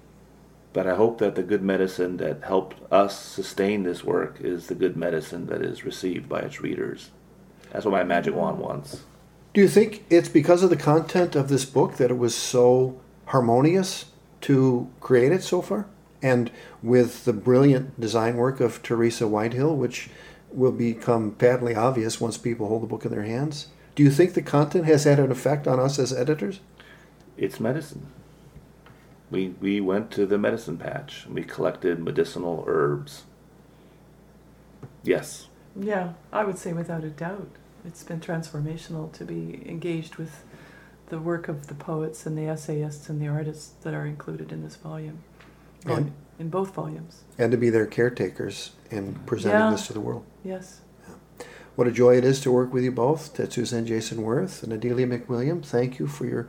but 0.72 0.86
I 0.86 0.94
hope 0.94 1.18
that 1.18 1.36
the 1.36 1.42
good 1.42 1.62
medicine 1.62 2.18
that 2.18 2.42
helped 2.44 2.76
us 2.92 3.18
sustain 3.18 3.82
this 3.82 4.04
work 4.04 4.38
is 4.40 4.66
the 4.66 4.74
good 4.74 4.96
medicine 4.96 5.46
that 5.46 5.62
is 5.62 5.84
received 5.84 6.28
by 6.28 6.40
its 6.40 6.60
readers. 6.60 7.10
That's 7.72 7.84
what 7.84 7.92
my 7.92 8.04
magic 8.04 8.34
wand 8.34 8.58
wants. 8.58 9.02
Do 9.54 9.60
you 9.62 9.68
think 9.68 10.04
it's 10.10 10.28
because 10.28 10.62
of 10.62 10.68
the 10.68 10.76
content 10.76 11.34
of 11.34 11.48
this 11.48 11.64
book 11.64 11.96
that 11.96 12.10
it 12.10 12.18
was 12.18 12.34
so 12.34 13.00
harmonious 13.26 14.06
to 14.42 14.90
create 15.00 15.32
it 15.32 15.42
so 15.42 15.62
far? 15.62 15.86
And 16.22 16.50
with 16.82 17.24
the 17.24 17.32
brilliant 17.32 18.00
design 18.00 18.36
work 18.36 18.60
of 18.60 18.82
Teresa 18.82 19.28
Whitehill, 19.28 19.76
which 19.76 20.08
will 20.50 20.72
become 20.72 21.32
patently 21.32 21.74
obvious 21.74 22.20
once 22.20 22.38
people 22.38 22.68
hold 22.68 22.82
the 22.82 22.86
book 22.86 23.04
in 23.04 23.10
their 23.10 23.24
hands? 23.24 23.68
Do 23.94 24.02
you 24.02 24.10
think 24.10 24.34
the 24.34 24.42
content 24.42 24.86
has 24.86 25.04
had 25.04 25.18
an 25.18 25.30
effect 25.30 25.66
on 25.66 25.78
us 25.78 25.98
as 25.98 26.12
editors? 26.12 26.60
It's 27.36 27.60
medicine. 27.60 28.06
We, 29.30 29.54
we 29.60 29.80
went 29.80 30.10
to 30.12 30.26
the 30.26 30.38
medicine 30.38 30.78
patch 30.78 31.24
and 31.26 31.34
we 31.34 31.44
collected 31.44 31.98
medicinal 31.98 32.64
herbs. 32.66 33.24
Yes. 35.02 35.48
Yeah, 35.78 36.12
I 36.32 36.44
would 36.44 36.58
say 36.58 36.72
without 36.72 37.04
a 37.04 37.10
doubt. 37.10 37.48
It's 37.84 38.02
been 38.02 38.20
transformational 38.20 39.12
to 39.12 39.24
be 39.24 39.62
engaged 39.66 40.16
with 40.16 40.44
the 41.08 41.18
work 41.18 41.48
of 41.48 41.68
the 41.68 41.74
poets 41.74 42.26
and 42.26 42.36
the 42.36 42.46
essayists 42.46 43.08
and 43.08 43.20
the 43.20 43.28
artists 43.28 43.68
that 43.82 43.94
are 43.94 44.06
included 44.06 44.52
in 44.52 44.62
this 44.62 44.76
volume, 44.76 45.20
and, 45.84 46.12
in 46.38 46.48
both 46.48 46.74
volumes. 46.74 47.22
And 47.38 47.52
to 47.52 47.58
be 47.58 47.70
their 47.70 47.86
caretakers 47.86 48.72
in 48.90 49.14
presenting 49.26 49.60
yeah. 49.60 49.70
this 49.70 49.86
to 49.86 49.92
the 49.92 50.00
world. 50.00 50.24
Yes. 50.44 50.80
Yeah. 51.08 51.46
What 51.76 51.86
a 51.86 51.92
joy 51.92 52.16
it 52.16 52.24
is 52.24 52.40
to 52.40 52.50
work 52.50 52.72
with 52.72 52.84
you 52.84 52.92
both, 52.92 53.36
Tetsu 53.36 53.64
Zen 53.66 53.86
Jason 53.86 54.22
Wirth 54.22 54.62
and 54.62 54.72
Adelia 54.72 55.06
MacWilliam. 55.06 55.64
Thank 55.64 55.98
you 55.98 56.06
for 56.06 56.26
your 56.26 56.48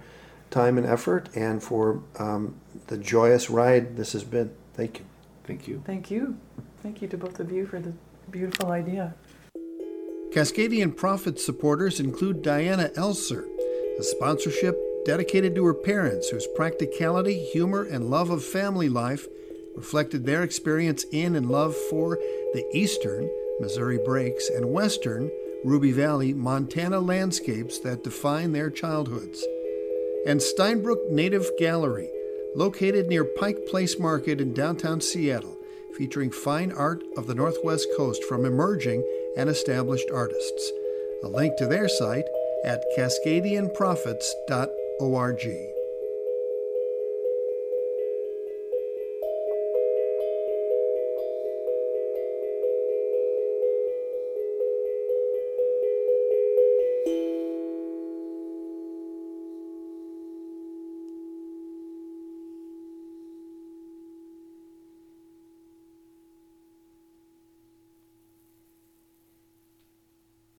time 0.49 0.77
and 0.77 0.87
effort 0.87 1.29
and 1.35 1.61
for 1.61 2.01
um, 2.17 2.55
the 2.87 2.97
joyous 2.97 3.49
ride 3.49 3.97
this 3.97 4.13
has 4.13 4.23
been. 4.23 4.51
Thank 4.73 4.99
you. 4.99 5.05
Thank 5.43 5.67
you. 5.67 5.83
Thank 5.85 6.09
you. 6.11 6.37
Thank 6.81 7.01
you 7.01 7.07
to 7.09 7.17
both 7.17 7.39
of 7.39 7.51
you 7.51 7.65
for 7.65 7.79
the 7.79 7.93
beautiful 8.31 8.71
idea. 8.71 9.13
Cascadian 10.31 10.95
Prophet 10.95 11.39
supporters 11.39 11.99
include 11.99 12.41
Diana 12.41 12.89
Elser 12.95 13.47
a 13.99 14.03
sponsorship 14.03 14.77
dedicated 15.05 15.55
to 15.55 15.65
her 15.65 15.73
parents, 15.73 16.29
whose 16.29 16.47
practicality, 16.55 17.39
humor, 17.39 17.83
and 17.83 18.09
love 18.09 18.29
of 18.29 18.43
family 18.43 18.89
life 18.89 19.27
reflected 19.75 20.25
their 20.25 20.43
experience 20.43 21.05
in 21.11 21.35
and 21.35 21.49
love 21.49 21.75
for 21.89 22.17
the 22.53 22.65
eastern 22.73 23.29
Missouri 23.59 23.97
Breaks 24.03 24.49
and 24.49 24.71
western 24.71 25.31
Ruby 25.63 25.91
Valley, 25.91 26.33
Montana 26.33 26.99
landscapes 26.99 27.79
that 27.79 28.03
define 28.03 28.51
their 28.51 28.69
childhoods. 28.69 29.45
And 30.25 30.39
Steinbrueck 30.39 31.09
Native 31.09 31.49
Gallery, 31.57 32.09
located 32.55 33.07
near 33.07 33.23
Pike 33.23 33.65
Place 33.67 33.97
Market 33.99 34.41
in 34.41 34.53
downtown 34.53 35.01
Seattle, 35.01 35.57
featuring 35.95 36.31
fine 36.31 36.71
art 36.71 37.03
of 37.15 37.27
the 37.27 37.35
Northwest 37.35 37.87
Coast 37.95 38.23
from 38.23 38.45
emerging 38.45 39.03
and 39.35 39.49
established 39.49 40.09
artists. 40.13 40.71
A 41.23 41.27
link 41.27 41.57
to 41.57 41.67
their 41.67 41.89
site 41.89 42.25
at 42.63 42.83
cascadianprophets.org. 42.97 45.76